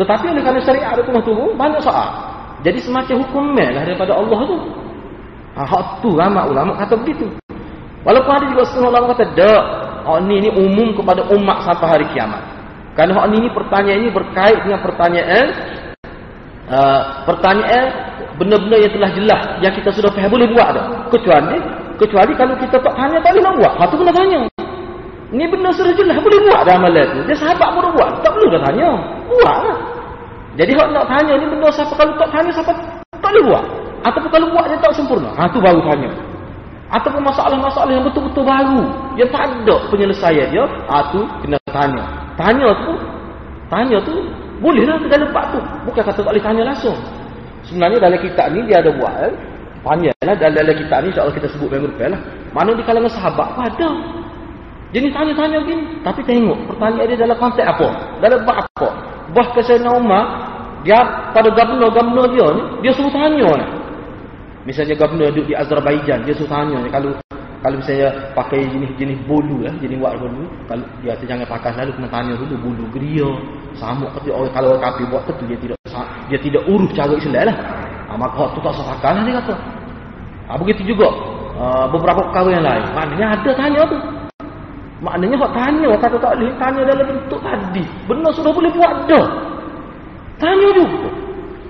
[0.00, 2.10] Tetapi oleh kerana syariat itu turun, banyak soal.
[2.64, 4.56] Jadi semacam hukum lah daripada Allah tu.
[5.54, 7.30] Ha, hak tu ramai ulama kata begitu.
[8.02, 9.64] Walaupun ada juga setengah ulama kata, tak.
[10.04, 12.42] Hak ni ni umum kepada umat sampai hari kiamat.
[12.92, 15.44] Kerana hak ni ni pertanyaan ini berkait dengan pertanyaan
[16.68, 17.84] uh, pertanyaan
[18.36, 20.86] benda-benda yang telah jelas yang kita sudah faham boleh buat dah.
[21.08, 21.58] Kecuali
[22.00, 23.72] kecuali kalau kita tak tanya tak boleh nak buat.
[23.78, 24.40] Hak tu kena tanya.
[25.34, 27.20] Ni benda sudah jelas boleh buat dah amalan tu.
[27.26, 28.10] Dia sahabat pun buat.
[28.22, 28.88] Tak perlu dah tanya.
[29.26, 29.78] Buatlah.
[30.54, 32.70] Jadi hak nak tanya ni benda siapa kalau tak tanya siapa
[33.18, 33.64] tak boleh buat.
[34.06, 35.30] Ataupun kalau buat dia tak sempurna.
[35.34, 36.10] Ha tu baru tanya.
[36.94, 38.82] Ataupun masalah-masalah yang betul-betul baru.
[39.18, 40.64] Yang tak ada penyelesaian dia.
[40.86, 42.04] Ha tu kena tanya.
[42.38, 42.94] Tanya tu.
[43.66, 44.14] Tanya tu.
[44.62, 45.58] Bolehlah ke dalam bab tu.
[45.90, 46.94] Bukan kata tak boleh tanya langsung.
[47.66, 49.34] Sebenarnya dalam kitab ni dia ada buat.
[49.84, 50.12] Eh?
[50.16, 52.20] Tanya dalam, dalam kitab ni insyaAllah kita sebut minggu depan lah.
[52.56, 53.90] Mana di kalangan sahabat pun ada.
[54.96, 55.84] Jadi tanya-tanya gini.
[56.00, 57.88] Tapi tengok pertanyaan dia dalam konteks apa.
[58.24, 58.88] Dalam bab apa.
[59.36, 60.24] Bahkan saya Umar.
[60.84, 61.00] Dia
[61.32, 62.62] pada gabungan-gabungan dia ni.
[62.84, 63.66] Dia suruh tanya ni.
[64.64, 67.12] Misalnya gubernur duduk di Azerbaijan, dia suruh tanya kalau
[67.64, 71.92] kalau misalnya pakai jenis-jenis bulu lah, jenis wak bulu, kalau dia kata jangan pakai selalu
[71.96, 73.28] kena tanya dulu bulu geria.
[73.76, 75.78] sama kerja orang kalau orang kafir buat tu dia tidak
[76.28, 77.56] dia tidak urus cara Islam lah.
[78.14, 79.54] Ha, maka tu tak sah akal lah dia kata.
[80.46, 81.10] Ha, begitu juga
[81.58, 82.86] uh, beberapa perkara yang lain.
[82.94, 83.98] Maknanya ada tanya tu.
[85.02, 87.82] Maknanya hak tanya kata tak boleh tanya dalam bentuk tadi.
[88.06, 89.26] Benar sudah boleh buat dah.
[90.38, 91.10] Tanya juga.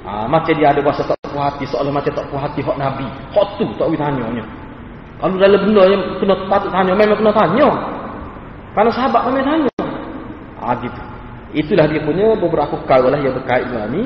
[0.04, 3.08] Ha, macam dia ada bahasa tak puas hati seolah macam tak puas hati hak Nabi.
[3.32, 4.44] Hak tu tak boleh tanya.
[5.16, 7.68] Kalau dalam benda yang kena patut tanya memang kena tanya.
[8.76, 9.72] Karena sahabat kami tanya.
[10.60, 11.00] Ah gitu.
[11.56, 14.04] Itulah dia punya beberapa perkara lah yang berkait dengan ni.